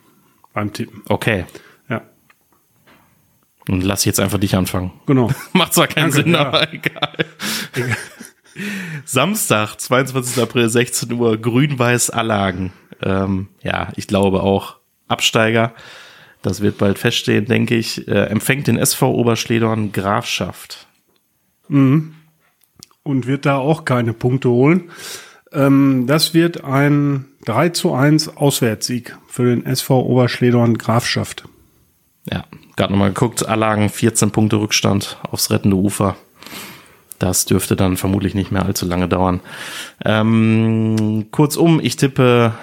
beim 0.53 0.71
Tippen. 0.71 1.01
Okay. 1.09 1.45
Ja. 1.89 2.03
Und 3.67 3.83
lass 3.83 4.05
jetzt 4.05 4.19
einfach 4.19 4.37
dich 4.37 4.55
anfangen. 4.55 4.91
Genau. 5.07 5.31
Macht 5.53 5.73
zwar 5.73 5.87
keinen 5.87 6.11
Danke, 6.11 6.17
Sinn, 6.17 6.33
ja. 6.33 6.39
aber 6.41 6.71
egal. 6.71 7.25
Samstag, 9.05 9.77
22. 9.77 10.41
April, 10.43 10.69
16 10.69 11.11
Uhr, 11.11 11.37
Grün-Weiß 11.37 12.11
Allagen. 12.11 12.71
Ähm, 13.01 13.47
ja, 13.63 13.91
ich 13.95 14.07
glaube 14.07 14.43
auch 14.43 14.77
Absteiger 15.07 15.73
das 16.47 16.61
wird 16.61 16.77
bald 16.77 16.97
feststehen, 16.97 17.45
denke 17.45 17.75
ich, 17.75 18.07
äh, 18.07 18.25
empfängt 18.25 18.67
den 18.67 18.77
SV 18.77 19.11
Oberschledorn 19.11 19.91
Grafschaft. 19.91 20.87
Mhm. 21.67 22.15
Und 23.03 23.27
wird 23.27 23.45
da 23.45 23.57
auch 23.57 23.83
keine 23.83 24.13
Punkte 24.13 24.49
holen. 24.49 24.89
Ähm, 25.51 26.05
das 26.07 26.33
wird 26.33 26.63
ein 26.63 27.25
3 27.45 27.69
zu 27.69 27.93
1 27.93 28.37
Auswärtssieg 28.37 29.17
für 29.27 29.45
den 29.45 29.65
SV 29.65 30.01
Oberschledorn 30.05 30.77
Grafschaft. 30.77 31.43
Ja, 32.31 32.45
gerade 32.77 32.93
nochmal 32.93 33.09
geguckt, 33.09 33.45
Allagen 33.47 33.89
14 33.89 34.31
Punkte 34.31 34.57
Rückstand 34.57 35.17
aufs 35.29 35.51
rettende 35.51 35.75
Ufer. 35.75 36.15
Das 37.19 37.45
dürfte 37.45 37.75
dann 37.75 37.97
vermutlich 37.97 38.35
nicht 38.35 38.51
mehr 38.51 38.63
allzu 38.63 38.85
lange 38.85 39.07
dauern. 39.09 39.41
Ähm, 40.05 41.27
kurzum, 41.31 41.79
ich 41.81 41.95
tippe 41.95 42.53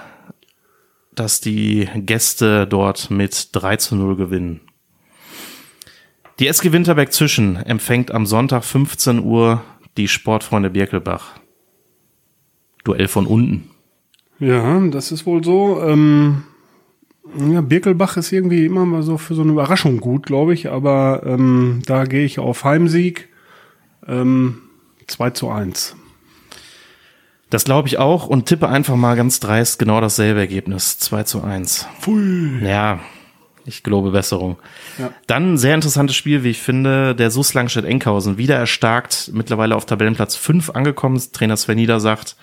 dass 1.15 1.41
die 1.41 1.89
Gäste 1.97 2.67
dort 2.67 3.11
mit 3.11 3.51
3 3.53 3.77
zu 3.77 3.97
0 3.97 4.17
gewinnen. 4.17 4.61
Die 6.41 6.49
SG 6.49 6.73
Winterberg 6.73 7.13
Zwischen 7.13 7.57
empfängt 7.57 8.11
am 8.11 8.27
Sonntag 8.27 8.65
15 8.65 9.21
Uhr 9.21 9.63
die 9.97 10.09
Sportfreunde 10.09 10.71
Birkelbach. 10.71 11.35
Duell 12.83 13.09
von 13.09 13.27
unten. 13.27 13.71
Ja, 14.41 14.81
das 14.89 15.13
ist 15.13 15.27
wohl 15.27 15.45
so. 15.45 15.81
Ähm, 15.81 16.43
ja, 17.39 17.61
Birkelbach 17.61 18.17
ist 18.17 18.33
irgendwie 18.33 18.67
immer 18.67 18.85
mal 18.85 19.03
so 19.03 19.17
für 19.17 19.35
so 19.35 19.43
eine 19.43 19.53
Überraschung 19.53 19.99
gut, 19.99 20.27
glaube 20.27 20.55
ich, 20.55 20.71
aber 20.71 21.23
ähm, 21.25 21.83
da 21.87 22.05
gehe 22.05 22.25
ich 22.25 22.39
auf 22.39 22.65
Heimsieg 22.65 23.29
ähm, 24.07 24.59
2 25.07 25.31
zu 25.31 25.49
1. 25.51 25.97
Das 27.55 27.65
glaube 27.65 27.87
ich 27.87 27.99
auch 27.99 28.27
und 28.27 28.47
tippe 28.47 28.69
einfach 28.69 28.97
mal 28.97 29.15
ganz 29.15 29.39
dreist 29.39 29.79
genau 29.79 30.01
dasselbe 30.01 30.41
Ergebnis. 30.41 30.99
2 30.99 31.23
zu 31.23 31.45
1. 31.45 31.87
Pfui. 32.01 32.59
Ja, 32.61 32.99
ich 33.65 33.85
glaube 33.85 34.11
Besserung. 34.11 34.57
Ja. 34.99 35.13
Dann 35.29 35.53
ein 35.53 35.59
sehr 35.59 35.77
interessantes 35.77 36.17
Spiel, 36.17 36.43
wie 36.43 36.51
ich 36.51 36.61
finde. 36.61 37.15
Der 37.15 37.31
SUS 37.31 37.55
Langstedt-Enkhausen 37.55 38.39
wieder 38.39 38.57
erstarkt, 38.57 39.31
mittlerweile 39.33 39.77
auf 39.77 39.87
Tabellenplatz 39.87 40.35
5 40.35 40.71
angekommen. 40.71 41.23
Trainer 41.33 41.57
Sven 41.57 41.77
Nieder 41.77 42.01
sagt, 42.01 42.35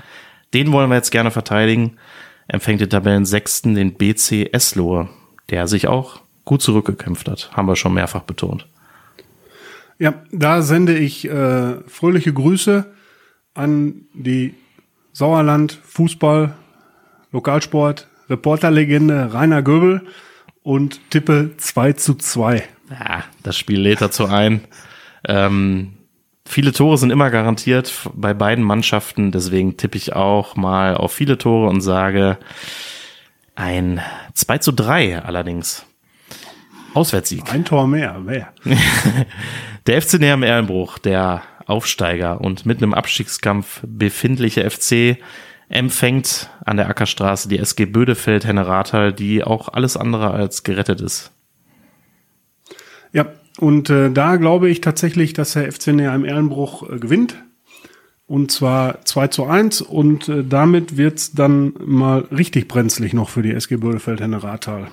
den 0.54 0.72
wollen 0.72 0.90
wir 0.90 0.96
jetzt 0.96 1.12
gerne 1.12 1.30
verteidigen. 1.30 1.98
Empfängt 2.48 2.80
den 2.80 2.90
Tabellen 2.90 3.26
Sechsten, 3.26 3.76
den 3.76 3.96
BC 3.96 4.54
Eslohe, 4.54 5.10
der 5.50 5.68
sich 5.68 5.90
auch 5.90 6.22
gut 6.46 6.62
zurückgekämpft 6.62 7.28
hat. 7.28 7.52
Haben 7.52 7.68
wir 7.68 7.76
schon 7.76 7.94
mehrfach 7.94 8.24
betont. 8.24 8.66
Ja, 10.00 10.24
da 10.32 10.62
sende 10.62 10.98
ich 10.98 11.28
äh, 11.28 11.82
fröhliche 11.90 12.32
Grüße 12.32 12.90
an 13.54 14.06
die 14.14 14.56
Sauerland, 15.14 15.80
Fußball, 15.84 16.54
Lokalsport, 17.32 18.08
Reporterlegende 18.30 19.34
Rainer 19.34 19.62
Göbel 19.62 20.02
und 20.64 21.10
tippe 21.10 21.52
2 21.58 21.94
zu 21.94 22.16
2. 22.16 22.64
Ja, 22.90 23.24
das 23.44 23.58
Spiel 23.58 23.80
lädt 23.80 24.02
dazu 24.02 24.26
ein. 24.26 24.62
Ähm, 25.28 25.94
viele 26.46 26.72
Tore 26.72 26.98
sind 26.98 27.12
immer 27.12 27.30
garantiert 27.30 27.94
bei 28.14 28.34
beiden 28.34 28.64
Mannschaften, 28.64 29.32
deswegen 29.32 29.78
tippe 29.78 29.98
ich 29.98 30.14
auch 30.14 30.56
mal 30.56 30.96
auf 30.96 31.12
viele 31.12 31.38
Tore 31.38 31.70
und 31.70 31.82
sage 31.82 32.38
ein 33.56 34.02
2 34.34 34.58
zu 34.60 34.72
3 34.72 35.22
allerdings. 35.24 35.86
Auswärtssieg. 36.94 37.54
Ein 37.54 37.64
Tor 37.64 37.88
mehr, 37.88 38.18
wer? 38.26 38.54
der 39.88 40.02
FC 40.02 40.20
Näher 40.20 40.34
im 40.34 40.44
Erlenbruch, 40.44 40.98
der 40.98 41.42
Aufsteiger 41.66 42.42
und 42.42 42.66
mitten 42.66 42.84
im 42.84 42.94
Abstiegskampf 42.94 43.82
befindliche 43.86 44.70
FC 44.70 45.18
empfängt 45.70 46.50
an 46.66 46.78
der 46.78 46.90
Ackerstraße 46.90 47.48
die 47.48 47.58
SG 47.58 47.86
Bödefeld 47.86 48.46
Henne 48.46 48.68
Rathal, 48.68 49.14
die 49.14 49.44
auch 49.44 49.70
alles 49.70 49.96
andere 49.96 50.32
als 50.32 50.64
gerettet 50.64 51.00
ist. 51.00 51.32
Ja, 53.14 53.28
und 53.58 53.90
äh, 53.90 54.12
da 54.12 54.36
glaube 54.36 54.70
ich 54.70 54.82
tatsächlich, 54.82 55.34
dass 55.34 55.54
der 55.54 55.72
FC 55.72 55.88
Näher 55.88 56.14
im 56.14 56.26
Erlenbruch 56.26 56.90
äh, 56.90 57.00
gewinnt. 57.00 57.36
Und 58.28 58.52
zwar 58.52 59.04
2 59.04 59.28
zu 59.28 59.46
1 59.46 59.82
und 59.82 60.30
äh, 60.30 60.44
damit 60.48 60.96
wird's 60.96 61.34
dann 61.34 61.74
mal 61.84 62.22
richtig 62.32 62.68
brenzlig 62.68 63.14
noch 63.14 63.30
für 63.30 63.42
die 63.42 63.52
SG 63.52 63.78
Bödefeld 63.78 64.22
Henne 64.22 64.44
Rathal. 64.44 64.88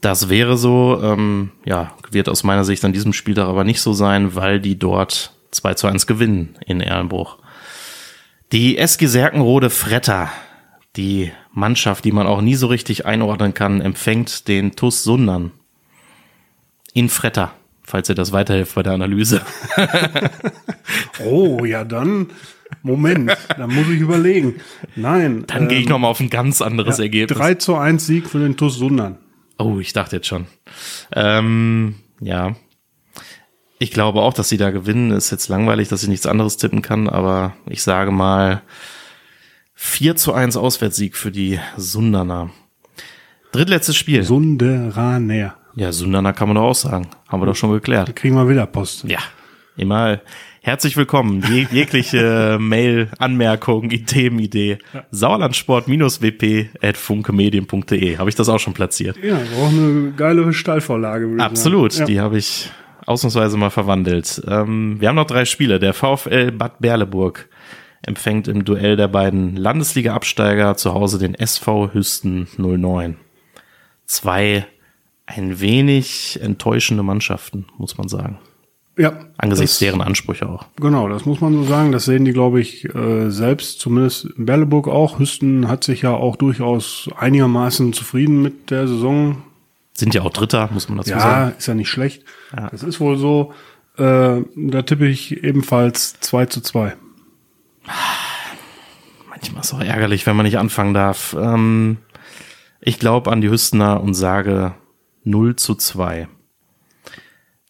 Das 0.00 0.28
wäre 0.28 0.56
so, 0.56 1.00
ähm, 1.02 1.50
ja, 1.64 1.92
wird 2.10 2.28
aus 2.28 2.44
meiner 2.44 2.64
Sicht 2.64 2.84
an 2.84 2.92
diesem 2.92 3.12
Spieltag 3.12 3.48
aber 3.48 3.64
nicht 3.64 3.80
so 3.80 3.92
sein, 3.92 4.34
weil 4.34 4.60
die 4.60 4.78
dort 4.78 5.35
2 5.56 5.74
zu 5.74 5.86
1 5.86 6.06
gewinnen 6.06 6.56
in 6.66 6.80
Erlenbruch. 6.80 7.38
Die 8.52 8.78
SG 8.78 9.06
Serkenrode 9.06 9.70
Fretter, 9.70 10.30
die 10.96 11.32
Mannschaft, 11.52 12.04
die 12.04 12.12
man 12.12 12.26
auch 12.26 12.40
nie 12.40 12.54
so 12.54 12.68
richtig 12.68 13.04
einordnen 13.06 13.54
kann, 13.54 13.80
empfängt 13.80 14.48
den 14.48 14.76
TUS 14.76 15.02
Sundern 15.02 15.50
in 16.92 17.08
Fretter, 17.08 17.52
falls 17.82 18.08
ihr 18.08 18.14
das 18.14 18.32
weiterhilft 18.32 18.74
bei 18.74 18.82
der 18.82 18.92
Analyse. 18.92 19.42
oh, 21.24 21.64
ja 21.64 21.84
dann, 21.84 22.28
Moment, 22.82 23.36
da 23.56 23.66
muss 23.66 23.88
ich 23.88 24.00
überlegen. 24.00 24.60
Nein. 24.94 25.44
Dann 25.46 25.64
ähm, 25.64 25.68
gehe 25.68 25.80
ich 25.80 25.88
nochmal 25.88 26.10
auf 26.10 26.20
ein 26.20 26.30
ganz 26.30 26.62
anderes 26.62 26.98
ja, 26.98 27.04
Ergebnis. 27.04 27.38
3 27.38 27.54
zu 27.54 27.74
1 27.76 28.06
Sieg 28.06 28.28
für 28.28 28.38
den 28.38 28.56
TUS 28.56 28.76
Sundern. 28.76 29.18
Oh, 29.58 29.78
ich 29.80 29.92
dachte 29.92 30.16
jetzt 30.16 30.28
schon. 30.28 30.46
Ähm, 31.12 31.96
ja, 32.20 32.54
ich 33.78 33.90
glaube 33.90 34.20
auch, 34.22 34.34
dass 34.34 34.48
sie 34.48 34.56
da 34.56 34.70
gewinnen. 34.70 35.10
Ist 35.10 35.30
jetzt 35.30 35.48
langweilig, 35.48 35.88
dass 35.88 36.02
ich 36.02 36.08
nichts 36.08 36.26
anderes 36.26 36.56
tippen 36.56 36.82
kann, 36.82 37.08
aber 37.08 37.54
ich 37.68 37.82
sage 37.82 38.10
mal 38.10 38.62
4 39.74 40.16
zu 40.16 40.32
1 40.32 40.56
Auswärtssieg 40.56 41.16
für 41.16 41.30
die 41.30 41.58
Sundaner. 41.76 42.50
Drittletztes 43.52 43.96
Spiel. 43.96 44.22
Sunderaner. 44.22 45.56
Ja, 45.74 45.92
Sundaner 45.92 46.32
kann 46.32 46.48
man 46.48 46.56
doch 46.56 46.64
auch 46.64 46.74
sagen. 46.74 47.08
Haben 47.28 47.42
wir 47.42 47.46
doch 47.46 47.56
schon 47.56 47.72
geklärt. 47.72 48.08
Da 48.08 48.12
kriegen 48.12 48.34
wir 48.34 48.48
wieder 48.48 48.66
Post. 48.66 49.04
Ja, 49.04 49.18
immer 49.76 50.20
herzlich 50.66 50.96
willkommen. 50.96 51.44
Je 51.48 51.66
jegliche 51.70 52.58
Mail, 52.60 53.08
Anmerkung, 53.18 53.88
Themenidee. 53.88 54.78
Ja. 54.92 55.04
Sauerlandsport-wp 55.10 56.70
at 56.82 56.96
funkemedien.de. 56.96 58.18
Habe 58.18 58.28
ich 58.28 58.34
das 58.34 58.48
auch 58.48 58.58
schon 58.58 58.74
platziert? 58.74 59.16
Ja, 59.22 59.36
auch 59.36 59.68
eine 59.68 60.12
geile 60.16 60.52
Steilvorlage. 60.52 61.36
Absolut, 61.38 61.94
ja. 61.94 62.04
die 62.04 62.20
habe 62.20 62.38
ich 62.38 62.70
ausnahmsweise 63.06 63.56
mal 63.56 63.70
verwandelt. 63.70 64.42
Ähm, 64.46 65.00
wir 65.00 65.08
haben 65.08 65.16
noch 65.16 65.26
drei 65.26 65.44
Spiele. 65.44 65.78
Der 65.78 65.94
VfL 65.94 66.52
Bad 66.52 66.80
Berleburg 66.80 67.48
empfängt 68.02 68.48
im 68.48 68.64
Duell 68.64 68.96
der 68.96 69.08
beiden 69.08 69.56
Landesliga-Absteiger 69.56 70.76
zu 70.76 70.92
Hause 70.92 71.18
den 71.18 71.34
SV 71.34 71.92
Hüsten 71.92 72.48
09. 72.56 73.16
Zwei 74.04 74.66
ein 75.26 75.60
wenig 75.60 76.38
enttäuschende 76.40 77.02
Mannschaften, 77.02 77.66
muss 77.78 77.98
man 77.98 78.08
sagen. 78.08 78.38
Ja. 78.98 79.12
Angesichts 79.36 79.78
das, 79.78 79.80
deren 79.80 80.00
Ansprüche 80.00 80.48
auch. 80.48 80.66
Genau, 80.80 81.08
das 81.08 81.26
muss 81.26 81.40
man 81.40 81.52
so 81.52 81.64
sagen. 81.64 81.92
Das 81.92 82.06
sehen 82.06 82.24
die, 82.24 82.32
glaube 82.32 82.60
ich, 82.60 82.86
äh, 82.94 83.30
selbst, 83.30 83.80
zumindest 83.80 84.24
in 84.36 84.46
Berleburg 84.46 84.88
auch. 84.88 85.18
Hüsten 85.18 85.68
hat 85.68 85.84
sich 85.84 86.02
ja 86.02 86.14
auch 86.14 86.36
durchaus 86.36 87.10
einigermaßen 87.16 87.92
zufrieden 87.92 88.40
mit 88.40 88.70
der 88.70 88.88
Saison 88.88 89.42
sind 89.96 90.14
ja 90.14 90.22
auch 90.22 90.30
Dritter, 90.30 90.68
muss 90.72 90.88
man 90.88 90.98
dazu 90.98 91.10
ja, 91.10 91.20
sagen. 91.20 91.50
Ja, 91.50 91.56
ist 91.56 91.66
ja 91.66 91.74
nicht 91.74 91.88
schlecht. 91.88 92.24
Ja. 92.56 92.68
Das 92.70 92.82
ist 92.82 93.00
wohl 93.00 93.16
so. 93.16 93.52
Äh, 93.96 94.42
da 94.56 94.82
tippe 94.82 95.06
ich 95.06 95.42
ebenfalls 95.42 96.20
2 96.20 96.46
zu 96.46 96.60
2. 96.60 96.96
Manchmal 99.30 99.60
ist 99.60 99.66
es 99.66 99.74
auch 99.74 99.80
ärgerlich, 99.80 100.26
wenn 100.26 100.36
man 100.36 100.44
nicht 100.44 100.58
anfangen 100.58 100.92
darf. 100.92 101.34
Ähm, 101.38 101.98
ich 102.80 102.98
glaube 102.98 103.30
an 103.32 103.40
die 103.40 103.50
Hüstener 103.50 104.02
und 104.02 104.14
sage 104.14 104.74
0 105.24 105.56
zu 105.56 105.74
2. 105.74 106.28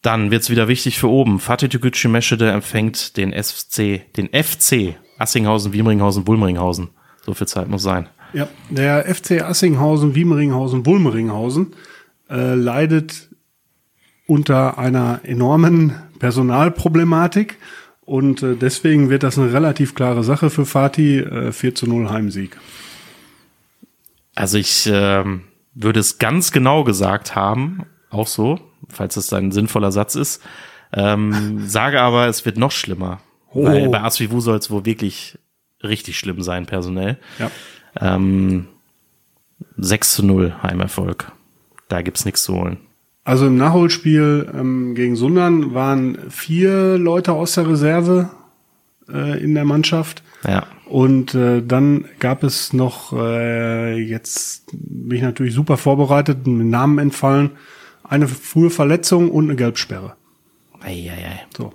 Dann 0.02 0.30
wird's 0.30 0.50
wieder 0.50 0.68
wichtig 0.68 0.98
für 0.98 1.08
oben. 1.08 1.40
Fatih 1.40 1.68
Tügücü 1.68 2.08
Meschede 2.08 2.50
empfängt 2.50 3.16
den 3.16 3.32
FC, 3.32 4.02
den 4.16 4.28
FC 4.28 4.96
Assinghausen, 5.18 5.72
Wiemringhausen, 5.72 6.26
Wulmringhausen. 6.26 6.90
So 7.24 7.34
viel 7.34 7.46
Zeit 7.46 7.68
muss 7.68 7.82
sein. 7.82 8.08
Ja, 8.32 8.48
der 8.70 9.12
FC 9.12 9.42
Assinghausen, 9.42 10.14
Wiemringhausen, 10.14 10.86
Wulmringhausen 10.86 11.74
äh, 12.30 12.54
leidet 12.54 13.28
unter 14.26 14.78
einer 14.78 15.20
enormen 15.24 15.94
Personalproblematik. 16.18 17.58
Und 18.04 18.42
äh, 18.42 18.56
deswegen 18.56 19.10
wird 19.10 19.22
das 19.22 19.38
eine 19.38 19.52
relativ 19.52 19.94
klare 19.94 20.22
Sache 20.24 20.50
für 20.50 20.66
Fatih. 20.66 21.18
Äh, 21.18 21.52
4 21.52 21.74
zu 21.74 21.86
0 21.86 22.10
Heimsieg. 22.10 22.56
Also 24.34 24.58
ich 24.58 24.86
äh, 24.86 25.24
würde 25.74 26.00
es 26.00 26.18
ganz 26.18 26.52
genau 26.52 26.84
gesagt 26.84 27.34
haben, 27.34 27.84
auch 28.10 28.26
so, 28.26 28.60
falls 28.88 29.16
es 29.16 29.32
ein 29.32 29.52
sinnvoller 29.52 29.92
Satz 29.92 30.14
ist. 30.14 30.42
Ähm, 30.92 31.60
sage 31.66 32.00
aber, 32.00 32.26
es 32.28 32.44
wird 32.44 32.58
noch 32.58 32.72
schlimmer. 32.72 33.20
Oh. 33.52 33.64
Weil 33.64 33.88
bei 33.88 34.02
Asvivu 34.02 34.40
soll 34.40 34.58
es 34.58 34.70
wohl 34.70 34.84
wirklich 34.84 35.38
richtig 35.82 36.18
schlimm 36.18 36.42
sein, 36.42 36.66
personell. 36.66 37.18
Ja. 37.38 37.50
Ähm, 38.00 38.68
6 39.78 40.14
zu 40.14 40.26
0 40.26 40.54
Heimerfolg. 40.62 41.32
Da 41.88 42.02
gibt's 42.02 42.24
nichts 42.24 42.42
zu 42.42 42.54
holen. 42.54 42.78
Also 43.24 43.46
im 43.46 43.56
Nachholspiel 43.56 44.52
ähm, 44.54 44.94
gegen 44.94 45.16
Sundern 45.16 45.74
waren 45.74 46.30
vier 46.30 46.96
Leute 46.96 47.32
aus 47.32 47.54
der 47.54 47.68
Reserve 47.68 48.30
äh, 49.08 49.42
in 49.42 49.54
der 49.54 49.64
Mannschaft. 49.64 50.22
Ja. 50.46 50.64
Und 50.84 51.34
äh, 51.34 51.60
dann 51.60 52.04
gab 52.20 52.44
es 52.44 52.72
noch, 52.72 53.12
äh, 53.12 53.98
jetzt 53.98 54.66
bin 54.72 55.16
ich 55.16 55.22
natürlich 55.22 55.54
super 55.54 55.76
vorbereitet, 55.76 56.46
mit 56.46 56.68
Namen 56.68 56.98
entfallen, 56.98 57.50
eine 58.04 58.28
frühe 58.28 58.70
Verletzung 58.70 59.30
und 59.30 59.46
eine 59.46 59.56
Gelbsperre. 59.56 60.14
Eieiei. 60.80 61.46
So. 61.56 61.72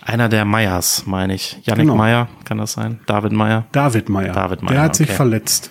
Einer 0.00 0.28
der 0.28 0.44
Meyers, 0.44 1.04
meine 1.06 1.34
ich. 1.34 1.58
Yannick 1.64 1.86
genau. 1.86 1.96
Meyer, 1.96 2.28
kann 2.44 2.58
das 2.58 2.74
sein? 2.74 3.00
David 3.06 3.32
Meyer? 3.32 3.66
David 3.72 4.08
Meyer. 4.08 4.32
David 4.32 4.62
Meyer. 4.62 4.72
Der 4.72 4.82
hat 4.82 4.90
okay. 4.90 5.04
sich 5.04 5.10
verletzt. 5.10 5.70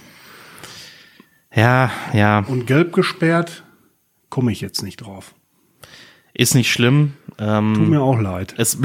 Ja, 1.55 1.91
ja. 2.13 2.39
Und 2.39 2.65
gelb 2.65 2.93
gesperrt, 2.93 3.63
komme 4.29 4.51
ich 4.51 4.61
jetzt 4.61 4.81
nicht 4.81 4.97
drauf. 4.97 5.35
Ist 6.33 6.55
nicht 6.55 6.71
schlimm. 6.71 7.13
Ähm, 7.37 7.73
Tut 7.75 7.89
mir 7.89 8.01
auch 8.01 8.19
leid. 8.19 8.55
Es, 8.57 8.77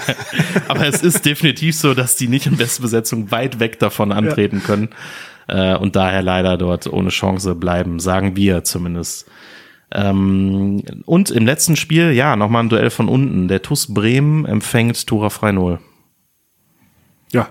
aber 0.68 0.86
es 0.86 1.02
ist 1.02 1.26
definitiv 1.26 1.76
so, 1.76 1.92
dass 1.92 2.16
die 2.16 2.28
nicht 2.28 2.46
in 2.46 2.56
Bestbesetzung 2.56 3.30
weit 3.30 3.60
weg 3.60 3.78
davon 3.78 4.10
antreten 4.10 4.60
ja. 4.60 4.64
können 4.64 4.88
äh, 5.48 5.76
und 5.76 5.96
daher 5.96 6.22
leider 6.22 6.56
dort 6.56 6.86
ohne 6.86 7.10
Chance 7.10 7.54
bleiben, 7.54 8.00
sagen 8.00 8.36
wir 8.36 8.64
zumindest. 8.64 9.30
Ähm, 9.90 10.82
und 11.04 11.30
im 11.30 11.44
letzten 11.44 11.76
Spiel, 11.76 12.12
ja, 12.12 12.36
nochmal 12.36 12.64
ein 12.64 12.68
Duell 12.68 12.90
von 12.90 13.08
unten. 13.08 13.48
Der 13.48 13.62
TUS 13.62 13.92
Bremen 13.92 14.46
empfängt 14.46 15.06
Tura 15.06 15.28
Frei 15.28 15.52
Null. 15.52 15.80
Ja. 17.32 17.48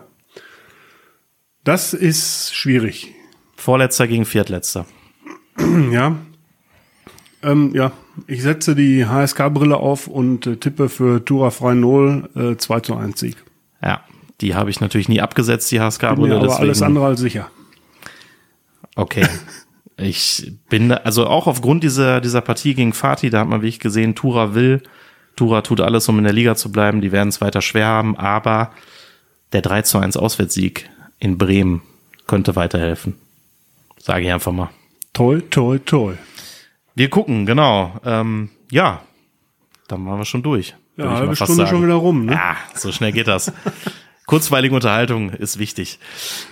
Das 1.64 1.94
ist 1.94 2.56
schwierig. 2.56 3.14
Vorletzter 3.68 4.08
gegen 4.08 4.24
Viertletzter. 4.24 4.86
Ja. 5.92 6.16
Ähm, 7.44 7.72
ja, 7.76 7.92
ich 8.26 8.42
setze 8.42 8.76
die 8.76 9.06
HSK-Brille 9.06 9.76
auf 9.76 10.08
und 10.08 10.48
äh, 10.48 10.56
tippe 10.56 10.88
für 10.88 11.26
Tura 11.26 11.52
Frei 11.52 11.74
Null 11.74 12.30
äh, 12.34 12.56
2 12.56 12.80
zu 12.80 12.96
1 12.96 13.20
Sieg. 13.20 13.36
Ja, 13.84 14.06
die 14.40 14.56
habe 14.56 14.70
ich 14.70 14.80
natürlich 14.80 15.10
nie 15.10 15.20
abgesetzt, 15.20 15.70
die 15.70 15.82
HSK-Brille. 15.82 16.38
Aber 16.38 16.46
deswegen. 16.46 16.62
alles 16.62 16.82
andere 16.82 17.08
als 17.08 17.20
sicher. 17.20 17.52
Okay. 18.96 19.28
Ich 19.98 20.54
bin, 20.70 20.94
also 20.94 21.28
auch 21.28 21.48
aufgrund 21.48 21.84
dieser, 21.84 22.22
dieser 22.22 22.40
Partie 22.40 22.74
gegen 22.74 22.94
Fatih, 22.94 23.30
da 23.30 23.42
hat 23.42 23.50
man, 23.50 23.62
wie 23.64 23.68
ich 23.68 23.80
gesehen, 23.80 24.16
Tura 24.16 24.54
will, 24.54 24.82
Tura 25.36 25.62
tut 25.62 25.82
alles, 25.82 26.08
um 26.08 26.20
in 26.20 26.24
der 26.24 26.32
Liga 26.32 26.56
zu 26.56 26.72
bleiben, 26.72 27.02
die 27.02 27.12
werden 27.12 27.28
es 27.28 27.42
weiter 27.42 27.62
schwer 27.62 27.88
haben, 27.88 28.16
aber 28.16 28.72
der 29.52 29.62
3 29.62 29.82
zu 29.82 29.98
1 29.98 30.16
Auswärtssieg 30.16 30.90
in 31.20 31.38
Bremen 31.38 31.82
könnte 32.28 32.56
weiterhelfen. 32.56 33.16
Sage 34.08 34.24
ich 34.24 34.32
einfach 34.32 34.54
mal. 34.54 34.70
Toll, 35.12 35.42
toll, 35.50 35.82
toll. 35.82 36.18
Wir 36.96 37.10
gucken, 37.10 37.46
genau. 37.46 38.00
Ähm, 38.06 38.48
ja, 38.72 39.02
dann 39.90 40.06
waren 40.06 40.18
wir 40.18 40.24
schon 40.24 40.44
durch. 40.44 40.76
Ja, 40.96 41.12
halbe 41.12 41.36
Stunde 41.36 41.56
sagen. 41.56 41.70
schon 41.70 41.84
wieder 41.84 41.96
rum, 41.96 42.26
ne? 42.26 42.32
Ja, 42.32 42.56
so 42.74 42.94
schnell 42.94 43.12
geht 43.12 43.28
das. 43.28 43.52
kurzweilige 44.26 44.74
Unterhaltung 44.74 45.32
ist 45.32 45.60
wichtig. 45.60 46.00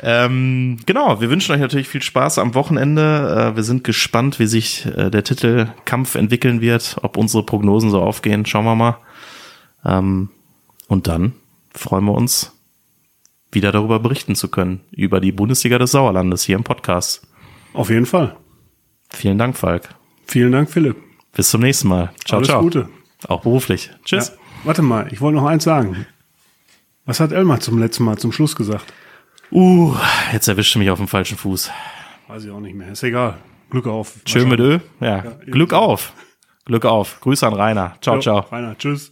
Ähm, 0.01 0.79
genau, 0.85 1.21
wir 1.21 1.29
wünschen 1.29 1.53
euch 1.55 1.61
natürlich 1.61 1.87
viel 1.87 2.01
Spaß 2.01 2.39
am 2.39 2.55
Wochenende. 2.55 3.53
Äh, 3.53 3.55
wir 3.55 3.63
sind 3.63 3.85
gespannt, 3.85 4.37
wie 4.37 4.47
sich 4.47 4.85
äh, 4.87 5.09
der 5.09 5.23
Titelkampf 5.23 6.15
entwickeln 6.15 6.59
wird, 6.59 6.97
ob 7.03 7.15
unsere 7.15 7.43
Prognosen 7.45 7.89
so 7.89 8.01
aufgehen. 8.01 8.45
Schauen 8.45 8.65
wir 8.65 8.75
mal. 8.75 8.97
Ähm, 9.85 10.27
und 10.89 11.07
dann 11.07 11.31
freuen 11.73 12.03
wir 12.03 12.15
uns, 12.15 12.51
wieder 13.53 13.71
darüber 13.71 14.01
berichten 14.01 14.35
zu 14.35 14.49
können, 14.49 14.81
über 14.91 15.21
die 15.21 15.31
Bundesliga 15.31 15.77
des 15.77 15.91
Sauerlandes 15.91 16.43
hier 16.43 16.57
im 16.57 16.65
Podcast. 16.65 17.25
Auf 17.75 17.89
jeden 17.89 18.05
Fall. 18.05 18.37
Vielen 19.09 19.37
Dank, 19.37 19.57
Falk. 19.57 19.89
Vielen 20.27 20.51
Dank, 20.51 20.69
Philipp. 20.69 20.97
Bis 21.33 21.49
zum 21.49 21.61
nächsten 21.61 21.89
Mal. 21.89 22.11
Ciao, 22.25 22.37
Alles 22.37 22.47
ciao. 22.47 22.61
Gute. 22.61 22.89
Auch 23.27 23.41
beruflich. 23.41 23.91
Tschüss. 24.05 24.29
Ja, 24.29 24.33
warte 24.63 24.81
mal, 24.81 25.11
ich 25.11 25.21
wollte 25.21 25.37
noch 25.37 25.45
eins 25.45 25.65
sagen. 25.65 26.05
Was 27.05 27.19
hat 27.19 27.31
Elmar 27.31 27.59
zum 27.59 27.77
letzten 27.77 28.03
Mal 28.03 28.17
zum 28.17 28.31
Schluss 28.31 28.55
gesagt? 28.55 28.93
Uh, 29.51 29.93
jetzt 30.33 30.47
erwischte 30.47 30.79
mich 30.79 30.89
auf 30.89 30.97
dem 30.97 31.07
falschen 31.07 31.37
Fuß. 31.37 31.69
Weiß 32.27 32.45
ich 32.45 32.51
auch 32.51 32.59
nicht 32.59 32.75
mehr. 32.75 32.91
Ist 32.91 33.03
egal. 33.03 33.37
Glück 33.69 33.87
auf. 33.87 34.13
Schön 34.25 34.49
mit 34.49 34.59
Ö. 34.59 34.79
Ja. 34.99 35.23
ja 35.23 35.31
Glück 35.45 35.73
auf. 35.73 36.13
Glück 36.65 36.85
auf. 36.85 37.19
Grüße 37.19 37.45
an 37.45 37.53
Rainer. 37.53 37.97
Ciao, 38.01 38.15
jo, 38.15 38.21
ciao. 38.21 38.39
Rainer, 38.39 38.77
tschüss. 38.77 39.11